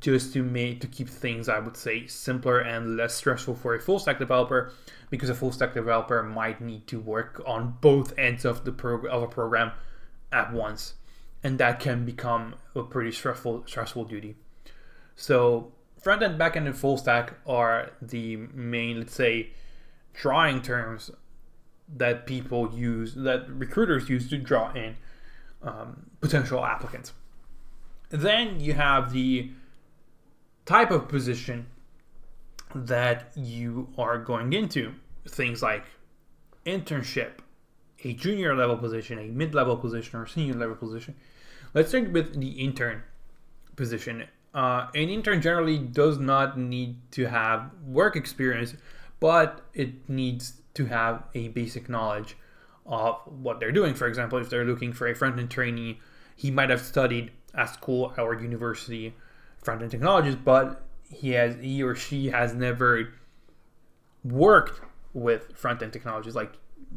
just 0.02 0.32
to 0.34 0.42
make 0.42 0.80
to 0.80 0.86
keep 0.86 1.08
things 1.08 1.48
I 1.48 1.58
would 1.58 1.76
say 1.76 2.06
simpler 2.06 2.58
and 2.58 2.96
less 2.96 3.14
stressful 3.14 3.54
for 3.54 3.74
a 3.74 3.80
full 3.80 3.98
stack 3.98 4.18
developer 4.18 4.72
because 5.08 5.30
a 5.30 5.34
full 5.34 5.52
stack 5.52 5.72
developer 5.72 6.22
might 6.22 6.60
need 6.60 6.86
to 6.88 7.00
work 7.00 7.42
on 7.46 7.78
both 7.80 8.12
ends 8.18 8.44
of 8.44 8.64
the 8.64 8.72
prog- 8.72 9.06
of 9.06 9.22
a 9.22 9.28
program 9.28 9.72
at 10.30 10.52
once 10.52 10.94
and 11.42 11.58
that 11.58 11.80
can 11.80 12.04
become 12.04 12.54
a 12.74 12.82
pretty 12.82 13.12
stressful 13.12 13.64
stressful 13.66 14.04
duty. 14.04 14.36
So 15.16 15.72
front 16.02 16.22
end, 16.22 16.38
back 16.38 16.56
end, 16.56 16.66
and 16.66 16.76
full 16.76 16.98
stack 16.98 17.34
are 17.46 17.92
the 18.00 18.36
main, 18.36 18.98
let's 18.98 19.14
say, 19.14 19.50
drawing 20.14 20.62
terms 20.62 21.10
that 21.94 22.26
people 22.26 22.72
use, 22.74 23.14
that 23.14 23.48
recruiters 23.48 24.08
use 24.08 24.28
to 24.30 24.38
draw 24.38 24.72
in 24.72 24.96
um, 25.62 26.10
potential 26.20 26.64
applicants. 26.64 27.12
Then 28.10 28.60
you 28.60 28.74
have 28.74 29.12
the 29.12 29.50
type 30.64 30.90
of 30.90 31.08
position 31.08 31.66
that 32.74 33.32
you 33.36 33.88
are 33.98 34.18
going 34.18 34.52
into. 34.52 34.94
Things 35.28 35.62
like 35.62 35.84
internship, 36.66 37.32
a 38.04 38.12
junior 38.12 38.54
level 38.54 38.76
position, 38.76 39.18
a 39.18 39.24
mid 39.24 39.54
level 39.54 39.76
position, 39.76 40.18
or 40.18 40.26
senior 40.26 40.54
level 40.54 40.76
position. 40.76 41.14
Let's 41.74 41.90
start 41.90 42.12
with 42.12 42.38
the 42.38 42.48
intern 42.48 43.02
position. 43.76 44.24
Uh, 44.54 44.88
an 44.94 45.08
intern 45.08 45.40
generally 45.40 45.78
does 45.78 46.18
not 46.18 46.58
need 46.58 46.96
to 47.12 47.26
have 47.26 47.70
work 47.86 48.16
experience, 48.16 48.74
but 49.20 49.62
it 49.72 50.08
needs 50.08 50.54
to 50.74 50.86
have 50.86 51.22
a 51.34 51.48
basic 51.48 51.88
knowledge 51.88 52.36
of 52.84 53.20
what 53.26 53.60
they're 53.60 53.72
doing. 53.72 53.94
For 53.94 54.06
example, 54.06 54.38
if 54.38 54.50
they're 54.50 54.64
looking 54.64 54.92
for 54.92 55.06
a 55.08 55.14
front 55.14 55.38
end 55.38 55.50
trainee, 55.50 56.00
he 56.36 56.50
might 56.50 56.70
have 56.70 56.80
studied 56.80 57.30
at 57.54 57.72
school 57.72 58.12
or 58.18 58.34
university 58.34 59.14
front 59.62 59.82
end 59.82 59.90
technologies, 59.90 60.36
but 60.36 60.82
he 61.10 61.30
has 61.30 61.56
he 61.60 61.82
or 61.82 61.94
she 61.94 62.28
has 62.30 62.54
never 62.54 63.12
worked 64.24 64.80
with 65.14 65.56
front 65.56 65.82
end 65.82 65.92
technologies. 65.92 66.34
Like, 66.34 66.52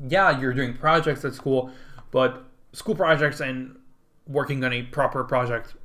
yeah, 0.07 0.39
you're 0.39 0.53
doing 0.53 0.75
projects 0.75 1.23
at 1.23 1.33
school, 1.33 1.71
but 2.11 2.43
school 2.73 2.95
projects 2.95 3.39
and 3.39 3.77
working 4.27 4.63
on 4.63 4.73
a 4.73 4.81
proper 4.83 5.23
project 5.23 5.75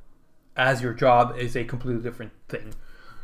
as 0.57 0.81
your 0.81 0.93
job 0.93 1.35
is 1.37 1.55
a 1.55 1.63
completely 1.63 2.01
different 2.01 2.31
thing. 2.49 2.73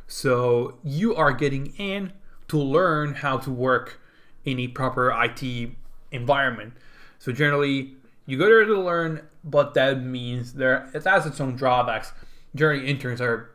So 0.08 0.78
you 0.84 1.16
are 1.16 1.34
getting 1.34 1.74
in 1.78 2.14
to 2.48 2.58
learn 2.58 3.16
how 3.16 3.38
to 3.40 3.52
work 3.52 4.00
in 4.46 4.60
a 4.60 4.68
proper 4.70 5.12
IT 5.12 5.72
environment. 6.12 6.74
So 7.20 7.32
generally, 7.34 7.96
you 8.26 8.38
go 8.38 8.46
there 8.46 8.64
to 8.64 8.80
learn, 8.80 9.28
but 9.44 9.74
that 9.74 10.02
means 10.02 10.54
there 10.54 10.90
it 10.94 11.04
has 11.04 11.26
its 11.26 11.42
own 11.42 11.56
drawbacks 11.56 12.14
generally 12.58 12.88
interns 12.88 13.22
are 13.22 13.52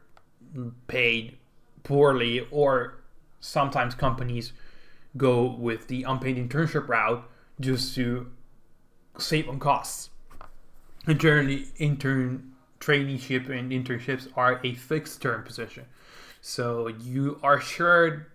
paid 0.86 1.36
poorly 1.82 2.46
or 2.50 3.02
sometimes 3.40 3.94
companies 3.94 4.52
go 5.16 5.44
with 5.44 5.88
the 5.88 6.04
unpaid 6.04 6.36
internship 6.36 6.88
route 6.88 7.28
just 7.60 7.94
to 7.94 8.30
save 9.18 9.48
on 9.48 9.58
costs. 9.58 10.10
And 11.06 11.18
generally, 11.18 11.66
intern 11.78 12.52
traineeship 12.80 13.48
and 13.48 13.72
internships 13.72 14.28
are 14.36 14.60
a 14.64 14.74
fixed 14.74 15.20
term 15.20 15.42
position. 15.42 15.84
So 16.40 16.88
you 16.88 17.38
are 17.42 17.60
sure 17.60 18.28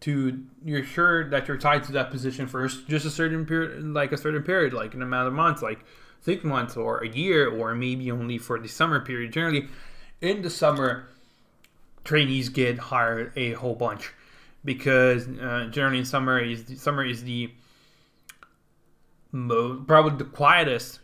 to 0.00 0.44
you're 0.64 0.84
sure 0.84 1.28
that 1.30 1.48
you're 1.48 1.56
tied 1.56 1.82
to 1.84 1.92
that 1.92 2.10
position 2.10 2.46
for 2.46 2.66
just 2.68 3.06
a 3.06 3.10
certain 3.10 3.46
period 3.46 3.84
like 3.84 4.12
a 4.12 4.16
certain 4.16 4.42
period, 4.42 4.72
like 4.72 4.94
an 4.94 5.02
amount 5.02 5.28
of 5.28 5.34
months, 5.34 5.62
like 5.62 5.84
six 6.20 6.44
months 6.44 6.76
or 6.76 7.02
a 7.04 7.08
year 7.08 7.48
or 7.48 7.74
maybe 7.74 8.10
only 8.10 8.38
for 8.38 8.58
the 8.58 8.68
summer 8.68 9.00
period. 9.00 9.32
Generally 9.32 9.68
in 10.20 10.42
the 10.42 10.50
summer, 10.50 11.08
trainees 12.04 12.48
get 12.48 12.78
hired 12.78 13.32
a 13.36 13.52
whole 13.52 13.74
bunch 13.74 14.12
because 14.64 15.28
uh, 15.28 15.68
generally 15.70 15.98
in 15.98 16.04
summer 16.04 16.38
is 16.38 16.64
the, 16.64 16.76
summer 16.76 17.04
is 17.04 17.24
the 17.24 17.52
mo- 19.32 19.82
probably 19.86 20.18
the 20.18 20.24
quietest 20.24 21.00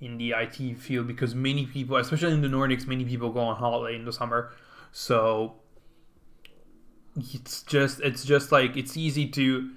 in 0.00 0.16
the 0.18 0.32
IT 0.36 0.78
field 0.78 1.06
because 1.06 1.34
many 1.34 1.66
people, 1.66 1.96
especially 1.96 2.32
in 2.32 2.42
the 2.42 2.48
Nordics, 2.48 2.86
many 2.86 3.04
people 3.04 3.30
go 3.30 3.40
on 3.40 3.56
holiday 3.56 3.96
in 3.96 4.04
the 4.04 4.12
summer. 4.12 4.52
So 4.92 5.54
it's 7.16 7.62
just 7.62 8.00
it's 8.00 8.24
just 8.24 8.52
like 8.52 8.76
it's 8.76 8.96
easy 8.96 9.26
to 9.28 9.70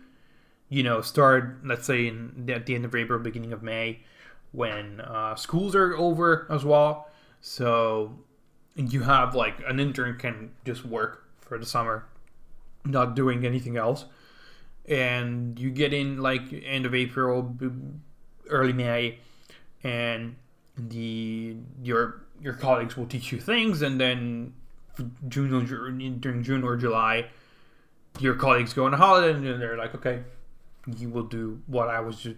you 0.69 0.83
know 0.83 1.01
start 1.01 1.65
let's 1.65 1.85
say 1.85 2.07
in 2.07 2.49
at 2.53 2.65
the 2.65 2.75
end 2.75 2.85
of 2.85 2.95
April, 2.95 3.19
beginning 3.19 3.53
of 3.53 3.63
May, 3.63 4.01
when 4.51 5.01
uh, 5.01 5.35
schools 5.35 5.75
are 5.75 5.95
over 5.95 6.47
as 6.49 6.65
well. 6.65 7.09
So 7.41 8.19
you 8.75 9.01
have 9.01 9.35
like 9.35 9.61
an 9.67 9.79
intern 9.79 10.17
can 10.17 10.51
just 10.65 10.85
work 10.85 11.25
for 11.39 11.57
the 11.57 11.65
summer, 11.65 12.05
not 12.85 13.15
doing 13.15 13.45
anything 13.45 13.77
else, 13.77 14.05
and 14.87 15.59
you 15.59 15.71
get 15.71 15.93
in 15.93 16.17
like 16.17 16.41
end 16.65 16.85
of 16.85 16.95
April, 16.95 17.55
early 18.49 18.73
May, 18.73 19.19
and 19.83 20.35
the 20.77 21.55
your 21.83 22.21
your 22.41 22.53
colleagues 22.53 22.97
will 22.97 23.05
teach 23.05 23.31
you 23.31 23.39
things, 23.39 23.81
and 23.81 23.99
then 23.99 24.53
June 25.27 25.53
or 25.53 25.63
during 25.63 26.43
June 26.43 26.63
or 26.63 26.75
July, 26.75 27.27
your 28.19 28.35
colleagues 28.35 28.73
go 28.73 28.85
on 28.85 28.93
a 28.93 28.97
holiday, 28.97 29.33
and 29.33 29.61
they're 29.61 29.77
like, 29.77 29.95
okay, 29.95 30.23
you 30.97 31.09
will 31.09 31.23
do 31.23 31.61
what 31.67 31.89
I 31.89 31.99
was 31.99 32.17
just 32.17 32.37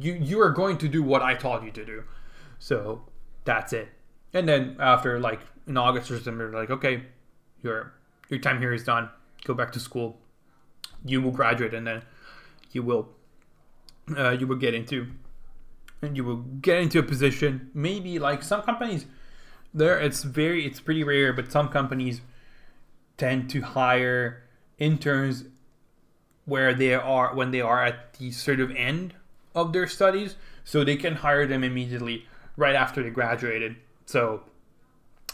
you 0.00 0.14
you 0.14 0.40
are 0.40 0.50
going 0.50 0.78
to 0.78 0.88
do 0.88 1.02
what 1.02 1.22
I 1.22 1.34
told 1.34 1.64
you 1.64 1.70
to 1.72 1.84
do. 1.84 2.04
So 2.58 3.02
that's 3.44 3.72
it. 3.72 3.88
And 4.32 4.48
then 4.48 4.76
after 4.78 5.18
like 5.20 5.40
in 5.66 5.76
August 5.76 6.10
or 6.10 6.16
September, 6.16 6.50
like, 6.52 6.70
okay, 6.70 7.04
your 7.62 7.92
your 8.28 8.40
time 8.40 8.60
here 8.60 8.72
is 8.72 8.84
done. 8.84 9.10
Go 9.44 9.54
back 9.54 9.72
to 9.72 9.80
school. 9.80 10.18
You 11.04 11.20
will 11.20 11.30
graduate, 11.30 11.74
and 11.74 11.86
then 11.86 12.02
you 12.72 12.82
will 12.82 13.08
uh, 14.16 14.30
you 14.30 14.46
will 14.46 14.56
get 14.56 14.74
into 14.74 15.08
and 16.02 16.16
you 16.16 16.24
will 16.24 16.36
get 16.36 16.78
into 16.78 16.98
a 16.98 17.02
position. 17.02 17.70
Maybe 17.74 18.18
like 18.18 18.42
some 18.42 18.62
companies, 18.62 19.06
there 19.72 19.98
it's 19.98 20.22
very 20.22 20.66
it's 20.66 20.80
pretty 20.80 21.04
rare, 21.04 21.32
but 21.32 21.50
some 21.50 21.68
companies 21.68 22.20
tend 23.16 23.48
to 23.50 23.62
hire 23.62 24.42
interns 24.78 25.44
where 26.44 26.74
they 26.74 26.94
are 26.94 27.34
when 27.34 27.50
they 27.50 27.60
are 27.60 27.82
at 27.82 28.14
the 28.14 28.30
sort 28.30 28.60
of 28.60 28.70
end 28.76 29.14
of 29.56 29.72
their 29.72 29.88
studies, 29.88 30.36
so 30.62 30.84
they 30.84 30.96
can 30.96 31.16
hire 31.16 31.46
them 31.46 31.64
immediately 31.64 32.26
right 32.56 32.76
after 32.76 33.02
they 33.02 33.10
graduated. 33.10 33.76
So 34.04 34.42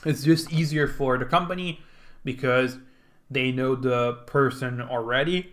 it's 0.06 0.22
just 0.22 0.52
easier 0.52 0.88
for 0.88 1.18
the 1.18 1.26
company 1.26 1.80
because 2.24 2.78
they 3.30 3.50
know 3.52 3.74
the 3.74 4.14
person 4.26 4.80
already 4.80 5.52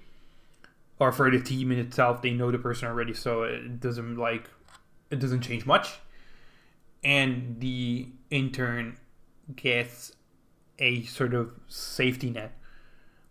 or 0.99 1.11
for 1.11 1.31
the 1.31 1.39
team 1.39 1.71
in 1.71 1.79
itself 1.79 2.21
they 2.21 2.31
know 2.31 2.51
the 2.51 2.57
person 2.57 2.87
already 2.87 3.13
so 3.13 3.43
it 3.43 3.79
doesn't 3.79 4.17
like 4.17 4.49
it 5.09 5.19
doesn't 5.19 5.41
change 5.41 5.65
much 5.65 5.99
and 7.03 7.59
the 7.59 8.07
intern 8.29 8.97
gets 9.55 10.11
a 10.77 11.03
sort 11.03 11.33
of 11.33 11.53
safety 11.67 12.29
net 12.29 12.57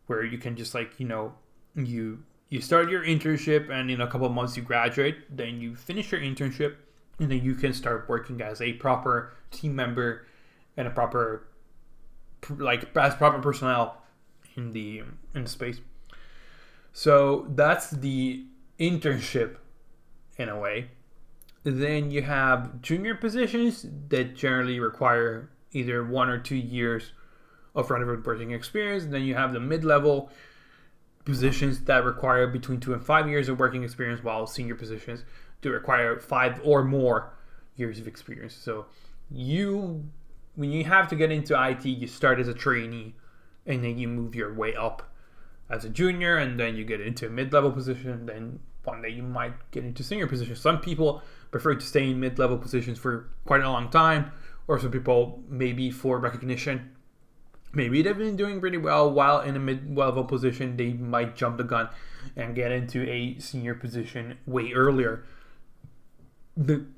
where 0.07 0.25
you 0.25 0.39
can 0.39 0.57
just 0.57 0.75
like 0.75 0.99
you 0.99 1.07
know 1.07 1.35
you 1.75 2.23
you 2.49 2.61
start 2.61 2.91
your 2.91 3.05
internship 3.05 3.71
and 3.71 3.91
in 3.91 4.01
a 4.01 4.07
couple 4.07 4.29
months 4.29 4.57
you 4.57 4.63
graduate 4.63 5.37
then 5.37 5.61
you 5.61 5.75
finish 5.75 6.13
your 6.13 6.21
internship 6.21 6.77
and 7.19 7.31
then 7.31 7.43
you 7.43 7.55
can 7.55 7.73
start 7.73 8.09
working 8.09 8.41
as 8.41 8.61
a 8.61 8.73
proper 8.75 9.33
team 9.51 9.75
member 9.75 10.27
and 10.77 10.87
a 10.87 10.91
proper 10.91 11.47
like 12.57 12.97
as 12.97 13.15
proper 13.15 13.39
personnel 13.41 14.03
in 14.57 14.73
the 14.73 15.03
in 15.35 15.45
the 15.45 15.49
space. 15.49 15.81
So 16.93 17.47
that's 17.51 17.91
the 17.91 18.45
internship 18.79 19.57
in 20.37 20.49
a 20.49 20.59
way. 20.59 20.91
Then 21.65 22.11
you 22.11 22.23
have 22.23 22.81
junior 22.81 23.15
positions 23.15 23.85
that 24.09 24.37
generally 24.37 24.81
require 24.81 25.51
either 25.73 26.05
one 26.05 26.29
or 26.29 26.39
two 26.39 26.57
years 26.57 27.13
of 27.75 27.91
relevant 27.91 28.25
working 28.25 28.53
experience. 28.53 29.07
Then 29.07 29.23
you 29.23 29.35
have 29.35 29.53
the 29.53 29.61
mid-level 29.61 30.31
positions 31.29 31.81
that 31.85 32.05
require 32.05 32.47
between 32.47 32.81
two 32.81 32.95
and 32.95 33.05
five 33.05 33.29
years 33.29 33.51
of 33.51 33.59
working 33.59 33.85
experience 33.85 34.25
while 34.25 34.47
senior 34.47 34.75
positions 34.75 35.25
do 35.61 35.71
require 35.71 36.19
five 36.19 36.59
or 36.65 36.83
more 36.83 37.35
years 37.77 38.01
of 38.01 38.09
experience. 38.09 38.55
So 38.55 38.87
you 39.31 40.05
when 40.57 40.73
you 40.73 40.85
have 40.85 41.07
to 41.09 41.17
get 41.17 41.31
into 41.31 41.55
IT, 41.63 41.85
you 41.85 42.07
start 42.07 42.41
as 42.41 42.49
a 42.49 42.55
trainee 42.55 43.15
and 43.67 43.85
then 43.85 43.99
you 43.99 44.09
move 44.09 44.35
your 44.35 44.53
way 44.55 44.75
up 44.75 45.03
as 45.71 45.85
a 45.85 45.89
junior 45.91 46.39
and 46.39 46.59
then 46.59 46.75
you 46.75 46.85
get 46.85 47.01
into 47.01 47.27
a 47.27 47.31
mid-level 47.31 47.71
position, 47.71 48.27
then 48.27 48.59
one 48.85 49.03
day 49.03 49.11
you 49.11 49.23
might 49.23 49.53
get 49.71 49.85
into 49.85 50.03
senior 50.03 50.27
positions. 50.27 50.61
Some 50.61 50.81
people 50.81 51.23
prefer 51.51 51.75
to 51.75 51.87
stay 51.87 52.11
in 52.11 52.19
mid-level 52.19 52.59
positions 52.59 52.99
for 52.99 53.29
quite 53.45 53.61
a 53.61 53.71
long 53.71 53.91
time, 53.91 54.33
or 54.67 54.81
some 54.81 54.91
people 54.91 55.43
maybe 55.49 55.91
for 55.91 56.19
recognition. 56.19 56.91
Maybe 57.73 58.03
they've 58.03 58.17
been 58.17 58.37
doing 58.37 58.61
pretty 58.61 58.79
well 58.79 59.11
while 59.11 59.41
in 59.41 59.55
a 59.55 59.59
mid-level 59.59 60.25
position, 60.25 60.77
they 60.77 60.93
might 60.95 61.37
jump 61.37 61.59
the 61.59 61.65
gun 61.65 61.89
and 62.37 62.55
get 62.55 62.73
into 62.73 63.09
a 63.09 63.39
senior 63.39 63.75
position 63.75 64.39
way 64.47 64.73
earlier 64.73 65.25
than, 66.57 66.95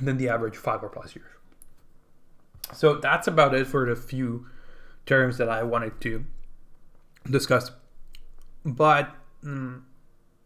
the 0.00 0.28
average 0.28 0.56
five 0.56 0.82
or 0.82 0.88
plus 0.88 1.14
years. 1.14 1.30
So 2.72 2.96
that's 2.96 3.28
about 3.28 3.54
it 3.54 3.66
for 3.66 3.86
the 3.86 3.94
few 3.94 4.46
terms 5.04 5.38
that 5.38 5.48
I 5.48 5.62
wanted 5.62 6.00
to 6.02 6.24
discuss. 7.30 7.70
But 8.64 9.14
mm, 9.44 9.82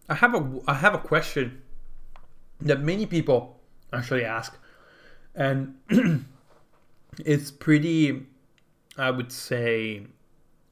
I 0.08 0.14
have 0.14 0.34
a 0.34 0.60
I 0.66 0.74
have 0.74 0.94
a 0.94 0.98
question 0.98 1.62
that 2.60 2.80
many 2.80 3.06
people 3.06 3.60
actually 3.92 4.24
ask, 4.24 4.56
and 5.34 5.76
it's 7.18 7.50
pretty, 7.50 8.26
I 8.96 9.10
would 9.10 9.32
say, 9.32 10.06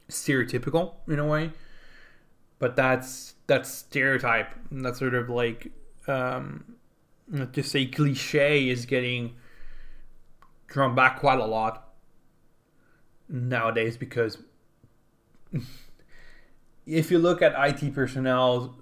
stereotypical 0.09 0.93
in 1.07 1.19
a 1.19 1.25
way. 1.25 1.51
But 2.59 2.75
that's 2.75 3.35
that's 3.47 3.69
stereotype. 3.71 4.53
That's 4.71 4.99
sort 4.99 5.15
of 5.15 5.29
like 5.29 5.71
um, 6.07 6.75
let's 7.31 7.51
just 7.51 7.71
say 7.71 7.85
cliche 7.85 8.69
is 8.69 8.85
getting 8.85 9.35
drawn 10.67 10.95
back 10.95 11.19
quite 11.19 11.39
a 11.39 11.45
lot 11.45 11.89
nowadays 13.27 13.97
because 13.97 14.37
if 16.85 17.11
you 17.11 17.19
look 17.19 17.41
at 17.41 17.53
IT 17.57 17.93
personnel, 17.93 18.75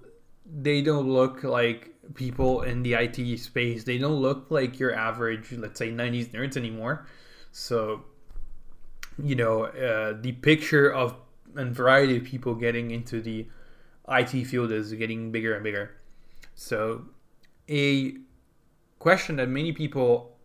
they 0.45 0.81
don't 0.81 1.09
look 1.09 1.43
like 1.43 1.93
people 2.15 2.61
in 2.61 2.83
the 2.83 2.93
IT 2.93 3.39
space. 3.39 3.83
They 3.83 3.97
don't 3.97 4.21
look 4.21 4.47
like 4.49 4.79
your 4.79 4.95
average, 4.95 5.51
let's 5.51 5.77
say, 5.77 5.91
90s 5.91 6.29
nerds 6.29 6.55
anymore. 6.55 7.05
So, 7.51 8.05
you 9.21 9.35
know, 9.35 9.65
uh, 9.65 10.15
the 10.19 10.33
picture 10.33 10.91
of 10.91 11.15
and 11.55 11.73
variety 11.73 12.17
of 12.17 12.23
people 12.23 12.53
getting 12.53 12.91
into 12.91 13.21
the 13.21 13.47
IT 14.09 14.45
field 14.45 14.71
is 14.71 14.93
getting 14.93 15.31
bigger 15.31 15.55
and 15.55 15.63
bigger. 15.63 15.91
So, 16.55 17.05
a 17.69 18.15
question 18.99 19.35
that 19.37 19.49
many 19.49 19.71
people 19.71 20.37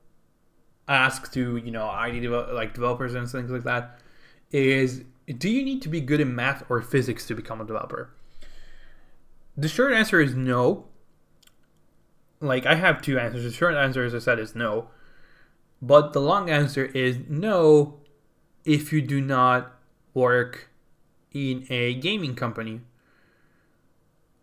ask 0.88 1.32
to 1.32 1.56
you 1.56 1.70
know 1.70 1.90
IT 2.04 2.28
like 2.52 2.74
developers 2.74 3.14
and 3.14 3.28
things 3.28 3.50
like 3.50 3.62
that 3.62 3.98
is 4.50 5.04
do 5.38 5.48
you 5.48 5.64
need 5.64 5.80
to 5.80 5.88
be 5.88 6.00
good 6.00 6.20
in 6.20 6.34
math 6.34 6.64
or 6.68 6.82
physics 6.82 7.26
to 7.26 7.34
become 7.34 7.60
a 7.60 7.64
developer? 7.64 8.10
The 9.56 9.68
short 9.68 9.92
answer 9.92 10.20
is 10.20 10.34
no. 10.34 10.86
Like 12.40 12.66
I 12.66 12.74
have 12.74 13.00
two 13.00 13.18
answers. 13.18 13.44
The 13.44 13.52
short 13.52 13.74
answer, 13.74 14.04
as 14.04 14.14
I 14.14 14.18
said, 14.18 14.38
is 14.38 14.54
no. 14.54 14.88
But 15.80 16.12
the 16.12 16.20
long 16.20 16.50
answer 16.50 16.86
is 16.86 17.18
no 17.28 18.01
if 18.64 18.92
you 18.92 19.02
do 19.02 19.20
not 19.20 19.72
work 20.14 20.68
in 21.32 21.66
a 21.70 21.94
gaming 21.94 22.34
company. 22.34 22.80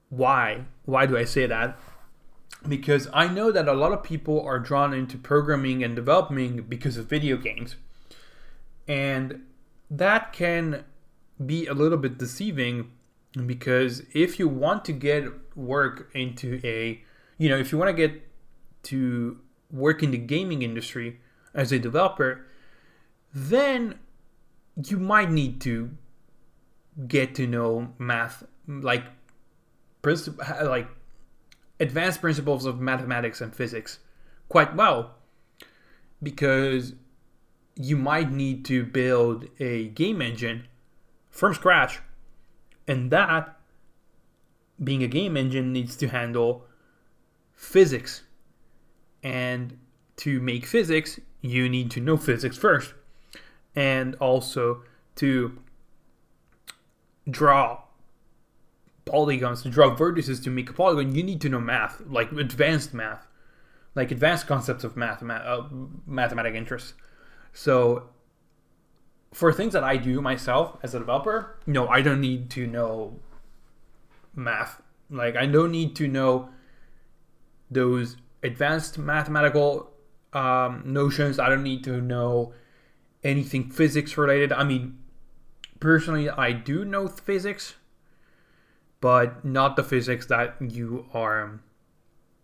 Why? 0.09 0.65
Why 0.85 1.05
do 1.05 1.17
I 1.17 1.25
say 1.25 1.45
that? 1.45 1.77
because 2.67 3.07
I 3.13 3.27
know 3.27 3.51
that 3.51 3.67
a 3.67 3.73
lot 3.73 3.93
of 3.93 4.03
people 4.03 4.41
are 4.41 4.59
drawn 4.59 4.93
into 4.93 5.17
programming 5.17 5.83
and 5.83 5.95
developing 5.95 6.63
because 6.63 6.97
of 6.97 7.05
video 7.05 7.37
games. 7.37 7.77
And 8.87 9.43
that 9.89 10.33
can 10.33 10.83
be 11.43 11.67
a 11.67 11.73
little 11.73 11.97
bit 11.97 12.17
deceiving 12.17 12.91
because 13.45 14.03
if 14.13 14.39
you 14.39 14.47
want 14.47 14.83
to 14.85 14.93
get 14.93 15.25
work 15.55 16.09
into 16.13 16.59
a, 16.63 17.01
you 17.37 17.47
know, 17.47 17.57
if 17.57 17.71
you 17.71 17.77
want 17.77 17.95
to 17.95 18.07
get 18.07 18.21
to 18.83 19.39
work 19.71 20.03
in 20.03 20.11
the 20.11 20.17
gaming 20.17 20.61
industry 20.61 21.19
as 21.53 21.71
a 21.71 21.79
developer, 21.79 22.45
then 23.33 23.99
you 24.85 24.97
might 24.97 25.31
need 25.31 25.61
to 25.61 25.91
get 27.07 27.35
to 27.35 27.47
know 27.47 27.93
math 27.97 28.43
like 28.67 29.03
like 30.61 30.87
advanced 31.79 32.21
principles 32.21 32.65
of 32.65 32.79
mathematics 32.79 33.41
and 33.41 33.55
physics 33.55 33.99
quite 34.49 34.75
well 34.75 35.15
because 36.21 36.93
you 37.75 37.95
might 37.95 38.31
need 38.31 38.65
to 38.65 38.83
build 38.83 39.45
a 39.59 39.87
game 39.89 40.21
engine 40.21 40.67
from 41.29 41.53
scratch 41.53 41.99
and 42.87 43.11
that 43.11 43.59
being 44.83 45.03
a 45.03 45.07
game 45.07 45.35
engine 45.37 45.73
needs 45.73 45.95
to 45.97 46.07
handle 46.07 46.65
physics. 47.53 48.23
And 49.23 49.77
to 50.17 50.39
make 50.39 50.65
physics, 50.65 51.19
you 51.41 51.69
need 51.69 51.91
to 51.91 51.99
know 51.99 52.17
physics 52.17 52.57
first. 52.57 52.93
And 53.75 54.15
also 54.15 54.83
to 55.15 55.57
draw 57.29 57.83
polygons, 59.05 59.63
to 59.63 59.69
draw 59.69 59.95
vertices 59.95 60.43
to 60.43 60.49
make 60.49 60.69
a 60.69 60.73
polygon, 60.73 61.15
you 61.15 61.23
need 61.23 61.41
to 61.41 61.49
know 61.49 61.59
math, 61.59 62.01
like 62.07 62.31
advanced 62.31 62.93
math, 62.93 63.27
like 63.95 64.11
advanced 64.11 64.47
concepts 64.47 64.83
of 64.83 64.95
math, 64.95 65.23
uh, 65.23 65.63
mathematic 66.05 66.55
interests. 66.55 66.93
So 67.53 68.09
for 69.33 69.51
things 69.51 69.73
that 69.73 69.83
I 69.83 69.97
do 69.97 70.21
myself 70.21 70.77
as 70.83 70.95
a 70.95 70.99
developer, 70.99 71.57
no, 71.65 71.87
I 71.87 72.01
don't 72.01 72.21
need 72.21 72.49
to 72.51 72.67
know 72.67 73.19
math. 74.35 74.81
Like 75.09 75.35
I 75.35 75.45
don't 75.45 75.71
need 75.71 75.95
to 75.97 76.07
know 76.07 76.49
those 77.69 78.17
advanced 78.43 78.97
mathematical 78.97 79.91
um, 80.33 80.83
notions. 80.85 81.39
I 81.39 81.49
don't 81.49 81.63
need 81.63 81.83
to 81.85 82.01
know 82.01 82.53
anything 83.23 83.69
physics 83.69 84.17
related. 84.17 84.51
I 84.51 84.63
mean, 84.63 84.97
personally, 85.79 86.29
I 86.29 86.51
do 86.51 86.85
know 86.85 87.07
physics, 87.07 87.75
but 89.01 89.43
not 89.43 89.75
the 89.75 89.83
physics 89.83 90.25
that 90.27 90.55
you 90.59 91.05
are 91.13 91.43
um, 91.43 91.61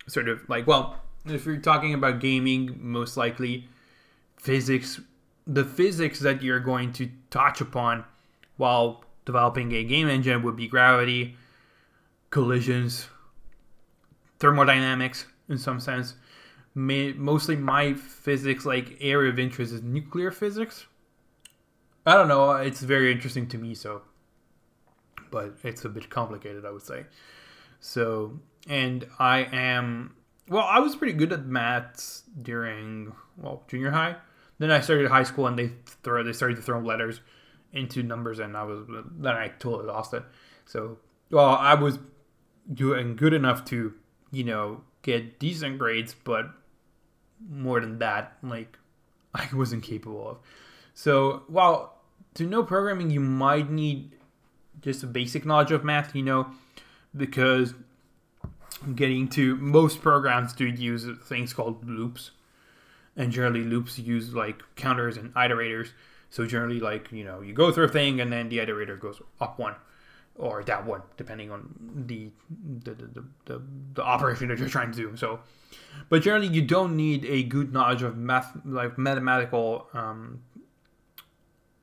sort 0.08 0.30
of 0.30 0.48
like. 0.50 0.68
Well, 0.68 1.02
if 1.26 1.46
you're 1.46 1.58
talking 1.58 1.94
about 1.94 2.20
gaming, 2.20 2.78
most 2.80 3.18
likely 3.18 3.68
physics, 4.38 5.02
the 5.48 5.66
physics 5.66 6.20
that 6.20 6.42
you're 6.42 6.60
going 6.60 6.94
to 6.94 7.10
touch 7.30 7.62
upon 7.62 8.04
while 8.58 9.04
developing 9.26 9.74
a 9.74 9.84
game 9.84 10.08
engine 10.08 10.44
would 10.44 10.56
be 10.56 10.68
gravity, 10.68 11.36
collisions, 12.30 13.08
thermodynamics 14.40 15.26
in 15.50 15.58
some 15.58 15.80
sense. 15.80 16.16
Mostly 16.76 17.56
my 17.56 17.94
physics 17.94 18.66
like 18.66 18.98
area 19.00 19.32
of 19.32 19.40
interest 19.40 19.74
is 19.74 19.82
nuclear 19.82 20.30
physics. 20.30 20.86
I 22.06 22.14
don't 22.14 22.28
know, 22.28 22.52
it's 22.52 22.82
very 22.82 23.12
interesting 23.12 23.48
to 23.48 23.58
me 23.58 23.74
so 23.74 24.02
but 25.32 25.56
it's 25.64 25.84
a 25.86 25.90
bit 25.90 26.10
complicated 26.10 26.66
I 26.66 26.72
would 26.72 26.82
say. 26.82 27.06
So, 27.80 28.40
and 28.68 29.06
I 29.20 29.40
am 29.52 30.16
well, 30.48 30.66
I 30.66 30.80
was 30.80 30.96
pretty 30.96 31.14
good 31.14 31.34
at 31.34 31.46
maths 31.46 32.24
during 32.42 33.14
well, 33.38 33.64
junior 33.68 33.92
high. 33.92 34.16
Then 34.60 34.72
I 34.72 34.80
started 34.80 35.10
high 35.10 35.24
school 35.24 35.48
and 35.48 35.58
they 35.58 35.72
throw 36.04 36.24
they 36.24 36.34
started 36.34 36.56
to 36.56 36.62
throw 36.62 36.80
letters 36.80 37.22
into 37.74 38.04
numbers 38.04 38.40
and 38.40 38.56
I 38.56 38.64
was 38.64 38.86
then 38.88 39.36
I 39.36 39.50
totally 39.60 39.86
lost 39.86 40.14
it. 40.14 40.24
So, 40.66 40.98
well, 41.30 41.50
I 41.50 41.74
was 41.74 42.00
doing 42.74 43.16
good 43.16 43.34
enough 43.34 43.66
to, 43.66 43.94
you 44.32 44.44
know, 44.44 44.82
get 45.02 45.40
decent 45.40 45.78
grades, 45.78 46.16
but 46.24 46.52
more 47.50 47.80
than 47.80 48.00
that, 48.00 48.38
like 48.44 48.78
I 49.34 49.48
wasn't 49.54 49.84
capable 49.84 50.30
of. 50.30 50.38
So, 50.94 51.44
while 51.48 51.98
to 52.36 52.46
know 52.46 52.64
programming, 52.64 53.10
you 53.10 53.20
might 53.20 53.70
need 53.70 54.12
just 54.82 55.04
a 55.04 55.08
basic 55.08 55.46
knowledge 55.46 55.72
of 55.72 55.84
math, 55.84 56.16
you 56.16 56.24
know, 56.24 56.48
because 57.16 57.74
getting 58.96 59.28
to 59.30 59.56
most 59.56 60.02
programs 60.02 60.54
do 60.54 60.66
use 60.66 61.06
things 61.26 61.54
called 61.54 61.88
loops, 61.88 62.32
and 63.16 63.32
generally 63.32 63.64
loops 63.64 63.98
use 64.00 64.34
like 64.34 64.64
counters 64.76 65.18
and 65.18 65.34
iterators. 65.34 65.90
So 66.30 66.46
generally, 66.46 66.80
like 66.80 67.12
you 67.12 67.24
know, 67.24 67.42
you 67.42 67.54
go 67.54 67.72
through 67.72 67.86
a 67.86 67.90
thing 67.90 68.20
and 68.20 68.32
then 68.32 68.50
the 68.50 68.60
iterator 68.60 69.00
goes 69.00 69.22
up 69.40 69.60
one 69.60 69.76
or 70.38 70.64
that 70.64 70.86
one, 70.86 71.02
depending 71.18 71.50
on 71.52 71.74
the 72.08 72.30
the, 72.84 72.94
the, 72.94 73.26
the, 73.46 73.62
the, 73.94 74.04
operation 74.04 74.50
that 74.50 74.60
you're 74.60 74.68
trying 74.68 74.92
to 74.92 74.98
do. 74.98 75.16
So, 75.16 75.40
but 76.10 76.22
generally, 76.22 76.48
you 76.48 76.62
don't 76.62 76.96
need 76.96 77.26
a 77.26 77.44
good 77.44 77.72
knowledge 77.72 78.02
of 78.02 78.18
math, 78.18 78.52
like 78.66 78.98
mathematical, 78.98 79.88
um, 79.94 80.42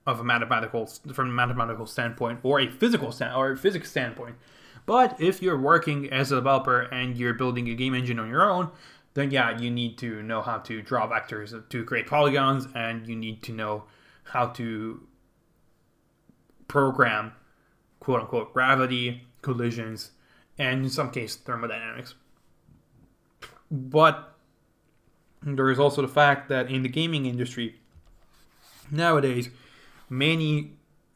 of 0.06 0.20
a 0.20 0.24
mathematical 0.24 0.86
from 0.86 1.30
a 1.30 1.32
mathematical 1.32 1.86
standpoint, 1.86 2.40
or 2.42 2.60
a 2.60 2.70
physical 2.70 3.10
stand 3.10 3.34
or 3.34 3.52
a 3.52 3.56
physics 3.56 3.90
standpoint. 3.90 4.36
But 4.84 5.18
if 5.20 5.40
you're 5.40 5.58
working 5.58 6.12
as 6.12 6.32
a 6.32 6.36
developer 6.36 6.80
and 6.80 7.16
you're 7.16 7.34
building 7.34 7.68
a 7.68 7.74
game 7.74 7.94
engine 7.94 8.18
on 8.18 8.28
your 8.28 8.50
own, 8.50 8.70
then 9.14 9.30
yeah, 9.30 9.58
you 9.58 9.70
need 9.70 9.96
to 9.98 10.22
know 10.22 10.42
how 10.42 10.58
to 10.58 10.82
draw 10.82 11.08
vectors 11.08 11.68
to 11.70 11.84
create 11.84 12.06
polygons, 12.06 12.66
and 12.74 13.06
you 13.06 13.16
need 13.16 13.42
to 13.44 13.52
know 13.52 13.84
how 14.24 14.46
to 14.46 15.06
program 16.68 17.32
quote 18.02 18.20
unquote 18.20 18.52
gravity, 18.52 19.22
collisions, 19.42 20.10
and 20.58 20.84
in 20.84 20.90
some 20.90 21.08
case 21.10 21.36
thermodynamics. 21.36 22.16
But 23.70 24.34
there 25.40 25.70
is 25.70 25.78
also 25.78 26.02
the 26.02 26.08
fact 26.08 26.48
that 26.48 26.68
in 26.68 26.82
the 26.82 26.88
gaming 26.88 27.26
industry 27.26 27.76
nowadays, 28.90 29.50
many 30.10 30.72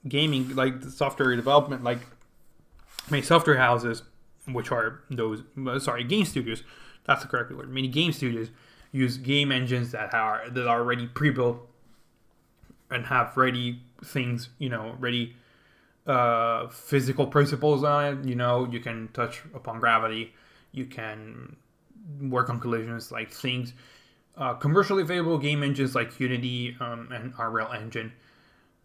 gaming 0.06 0.54
like 0.54 0.80
software 0.84 1.34
development, 1.34 1.82
like 1.82 1.98
many 3.10 3.22
software 3.22 3.56
houses, 3.56 4.04
which 4.46 4.70
are 4.70 5.00
those 5.10 5.42
uh, 5.66 5.80
sorry 5.80 6.04
game 6.04 6.24
studios, 6.24 6.62
that's 7.04 7.22
the 7.22 7.28
correct 7.28 7.50
word. 7.50 7.68
Many 7.68 7.88
game 7.88 8.12
studios 8.12 8.50
use 8.92 9.16
game 9.16 9.50
engines 9.50 9.90
that 9.90 10.14
are 10.14 10.48
that 10.50 10.68
are 10.68 10.78
already 10.78 11.08
pre-built 11.08 11.68
and 12.92 13.06
have 13.06 13.36
ready 13.36 13.82
things, 14.04 14.50
you 14.58 14.68
know, 14.68 14.94
ready 15.00 15.34
uh, 16.06 16.68
physical 16.68 17.26
principles 17.26 17.84
on 17.84 18.04
it. 18.04 18.28
You 18.28 18.34
know, 18.34 18.68
you 18.70 18.80
can 18.80 19.08
touch 19.12 19.42
upon 19.54 19.80
gravity, 19.80 20.34
you 20.72 20.86
can 20.86 21.56
work 22.20 22.50
on 22.50 22.60
collisions, 22.60 23.10
like 23.10 23.30
things. 23.30 23.72
Uh, 24.36 24.52
commercially 24.54 25.02
available 25.02 25.38
game 25.38 25.62
engines 25.62 25.94
like 25.94 26.20
Unity 26.20 26.76
um, 26.78 27.08
and 27.10 27.32
Unreal 27.38 27.72
Engine, 27.72 28.12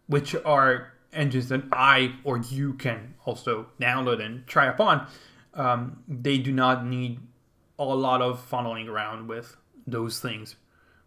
which 0.06 0.34
are 0.46 0.92
engines 1.12 1.48
that 1.50 1.62
I 1.70 2.14
or 2.24 2.38
you 2.38 2.72
can 2.74 3.14
also 3.26 3.66
download 3.78 4.24
and 4.24 4.46
try 4.46 4.66
upon, 4.66 5.06
um, 5.54 6.02
they 6.08 6.38
do 6.38 6.52
not 6.52 6.86
need 6.86 7.20
a 7.78 7.84
lot 7.84 8.22
of 8.22 8.48
funneling 8.50 8.88
around 8.88 9.28
with 9.28 9.56
those 9.86 10.20
things. 10.20 10.56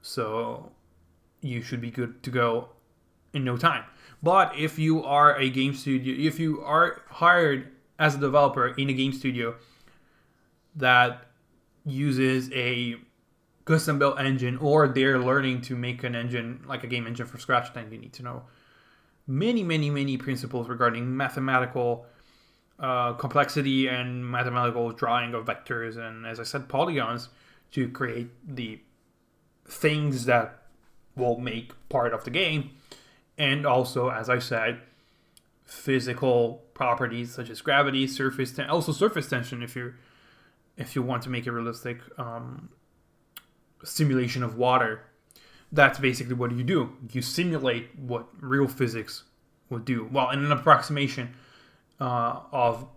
So 0.01 0.71
you 1.41 1.61
should 1.61 1.81
be 1.81 1.89
good 1.89 2.21
to 2.23 2.29
go 2.29 2.69
in 3.33 3.43
no 3.43 3.57
time. 3.57 3.83
But 4.23 4.57
if 4.57 4.79
you 4.79 5.03
are 5.03 5.37
a 5.37 5.49
game 5.49 5.73
studio, 5.73 6.15
if 6.17 6.39
you 6.39 6.61
are 6.61 7.01
hired 7.07 7.71
as 7.99 8.15
a 8.15 8.17
developer 8.17 8.67
in 8.69 8.89
a 8.89 8.93
game 8.93 9.13
studio 9.13 9.55
that 10.75 11.25
uses 11.85 12.51
a 12.51 12.95
custom 13.65 13.97
built 13.99 14.19
engine 14.19 14.57
or 14.57 14.87
they're 14.87 15.19
learning 15.19 15.61
to 15.61 15.75
make 15.75 16.03
an 16.03 16.15
engine 16.15 16.63
like 16.67 16.83
a 16.83 16.87
game 16.87 17.07
engine 17.07 17.25
from 17.25 17.39
scratch, 17.39 17.73
then 17.73 17.91
you 17.91 17.97
need 17.97 18.13
to 18.13 18.23
know 18.23 18.43
many, 19.27 19.63
many, 19.63 19.89
many 19.89 20.17
principles 20.17 20.67
regarding 20.67 21.15
mathematical 21.15 22.05
uh, 22.79 23.13
complexity 23.13 23.87
and 23.87 24.29
mathematical 24.29 24.91
drawing 24.91 25.33
of 25.33 25.45
vectors 25.45 25.97
and, 25.97 26.25
as 26.25 26.39
I 26.39 26.43
said, 26.43 26.67
polygons 26.67 27.29
to 27.71 27.89
create 27.89 28.29
the 28.47 28.79
things 29.67 30.25
that 30.25 30.61
will 31.15 31.39
make 31.39 31.71
part 31.89 32.13
of 32.13 32.23
the 32.23 32.29
game 32.29 32.71
and 33.37 33.65
also, 33.65 34.09
as 34.09 34.29
I 34.29 34.39
said, 34.39 34.81
physical 35.65 36.63
properties 36.73 37.33
such 37.33 37.49
as 37.49 37.61
gravity, 37.61 38.07
surface, 38.07 38.51
ten- 38.51 38.69
also 38.69 38.91
surface 38.91 39.27
tension. 39.27 39.63
If 39.63 39.75
you 39.75 39.93
if 40.77 40.95
you 40.95 41.01
want 41.01 41.23
to 41.23 41.29
make 41.29 41.47
a 41.47 41.51
realistic 41.51 41.99
um, 42.17 42.69
simulation 43.83 44.43
of 44.43 44.57
water, 44.57 45.05
that's 45.71 45.99
basically 45.99 46.35
what 46.35 46.51
you 46.51 46.63
do. 46.63 46.95
You 47.11 47.21
simulate 47.21 47.97
what 47.97 48.27
real 48.39 48.67
physics 48.67 49.23
would 49.69 49.85
do. 49.85 50.09
Well, 50.11 50.29
in 50.31 50.43
an 50.43 50.51
approximation 50.51 51.33
uh, 51.99 52.41
of 52.51 52.87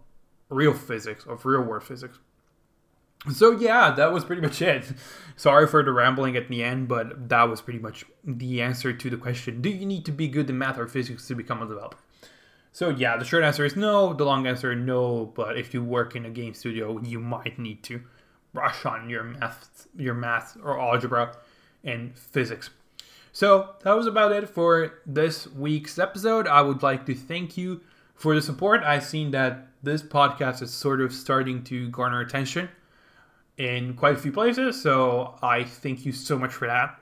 real 0.49 0.74
physics, 0.74 1.24
of 1.26 1.45
real 1.47 1.62
world 1.62 1.84
physics. 1.84 2.18
So 3.32 3.50
yeah, 3.52 3.90
that 3.90 4.12
was 4.12 4.24
pretty 4.24 4.42
much 4.42 4.62
it. 4.62 4.92
Sorry 5.36 5.66
for 5.66 5.82
the 5.82 5.92
rambling 5.92 6.36
at 6.36 6.48
the 6.48 6.62
end, 6.62 6.88
but 6.88 7.28
that 7.28 7.48
was 7.48 7.60
pretty 7.60 7.78
much 7.78 8.04
the 8.24 8.62
answer 8.62 8.92
to 8.92 9.10
the 9.10 9.16
question: 9.16 9.60
Do 9.60 9.70
you 9.70 9.86
need 9.86 10.04
to 10.06 10.12
be 10.12 10.28
good 10.28 10.48
in 10.48 10.58
math 10.58 10.78
or 10.78 10.86
physics 10.86 11.26
to 11.28 11.34
become 11.34 11.62
a 11.62 11.66
developer? 11.66 11.98
So 12.72 12.90
yeah, 12.90 13.16
the 13.16 13.24
short 13.24 13.44
answer 13.44 13.64
is 13.64 13.76
no. 13.76 14.12
The 14.12 14.24
long 14.24 14.46
answer 14.46 14.74
no. 14.74 15.26
But 15.26 15.58
if 15.58 15.74
you 15.74 15.82
work 15.82 16.14
in 16.14 16.24
a 16.24 16.30
game 16.30 16.54
studio, 16.54 17.00
you 17.00 17.18
might 17.18 17.58
need 17.58 17.82
to 17.84 18.02
brush 18.52 18.84
on 18.86 19.10
your 19.10 19.24
math, 19.24 19.88
your 19.96 20.14
math 20.14 20.56
or 20.62 20.80
algebra 20.80 21.36
and 21.84 22.16
physics. 22.16 22.70
So 23.32 23.74
that 23.82 23.96
was 23.96 24.06
about 24.06 24.32
it 24.32 24.48
for 24.48 25.00
this 25.06 25.46
week's 25.46 25.98
episode. 25.98 26.46
I 26.46 26.62
would 26.62 26.82
like 26.82 27.06
to 27.06 27.14
thank 27.14 27.56
you 27.56 27.80
for 28.14 28.34
the 28.34 28.42
support. 28.42 28.82
I've 28.82 29.04
seen 29.04 29.30
that 29.32 29.68
this 29.82 30.02
podcast 30.02 30.62
is 30.62 30.72
sort 30.72 31.00
of 31.00 31.12
starting 31.12 31.62
to 31.64 31.88
garner 31.90 32.20
attention 32.20 32.68
in 33.59 33.94
quite 33.94 34.14
a 34.14 34.18
few 34.18 34.32
places. 34.32 34.80
So 34.80 35.36
I 35.42 35.64
thank 35.64 36.06
you 36.06 36.12
so 36.12 36.38
much 36.38 36.52
for 36.52 36.66
that. 36.66 36.98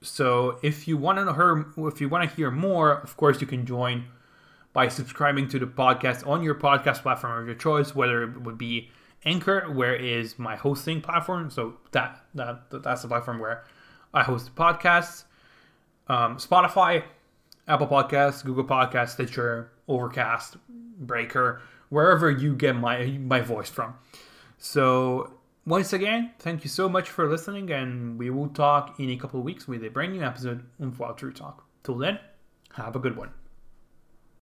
So 0.00 0.58
if 0.62 0.86
you 0.86 0.96
want 0.96 1.18
to 1.18 1.32
hear, 1.34 1.66
if 1.88 2.00
you 2.00 2.08
want 2.08 2.28
to 2.28 2.36
hear 2.36 2.50
more, 2.50 2.92
of 3.00 3.16
course 3.16 3.40
you 3.40 3.46
can 3.46 3.66
join 3.66 4.04
by 4.72 4.88
subscribing 4.88 5.48
to 5.48 5.58
the 5.58 5.66
podcast 5.66 6.26
on 6.26 6.42
your 6.42 6.54
podcast 6.54 7.02
platform 7.02 7.40
of 7.40 7.46
your 7.46 7.56
choice, 7.56 7.94
whether 7.94 8.22
it 8.22 8.42
would 8.42 8.56
be 8.56 8.90
Anchor, 9.24 9.72
where 9.72 9.96
is 9.96 10.38
my 10.38 10.54
hosting 10.54 11.00
platform. 11.00 11.50
So 11.50 11.74
that 11.90 12.24
that 12.34 12.70
that's 12.82 13.02
the 13.02 13.08
platform 13.08 13.40
where 13.40 13.64
I 14.14 14.22
host 14.22 14.54
podcasts. 14.54 15.24
Um, 16.06 16.36
Spotify, 16.36 17.02
Apple 17.66 17.88
Podcasts, 17.88 18.44
Google 18.44 18.64
Podcasts, 18.64 19.10
Stitcher, 19.10 19.72
Overcast, 19.88 20.56
Breaker, 20.68 21.60
wherever 21.88 22.30
you 22.30 22.54
get 22.54 22.76
my 22.76 23.18
my 23.20 23.40
voice 23.40 23.68
from. 23.68 23.94
So 24.58 25.37
once 25.66 25.92
again, 25.92 26.32
thank 26.38 26.64
you 26.64 26.70
so 26.70 26.88
much 26.88 27.08
for 27.10 27.28
listening, 27.28 27.70
and 27.70 28.18
we 28.18 28.30
will 28.30 28.48
talk 28.48 28.98
in 28.98 29.10
a 29.10 29.16
couple 29.16 29.40
of 29.40 29.44
weeks 29.44 29.68
with 29.68 29.84
a 29.84 29.88
brand 29.88 30.12
new 30.12 30.22
episode 30.22 30.64
of 30.80 30.98
While 30.98 31.14
True 31.14 31.32
Talk. 31.32 31.64
Till 31.84 31.96
then, 31.96 32.18
have 32.74 32.96
a 32.96 32.98
good 32.98 33.16
one. 33.16 33.30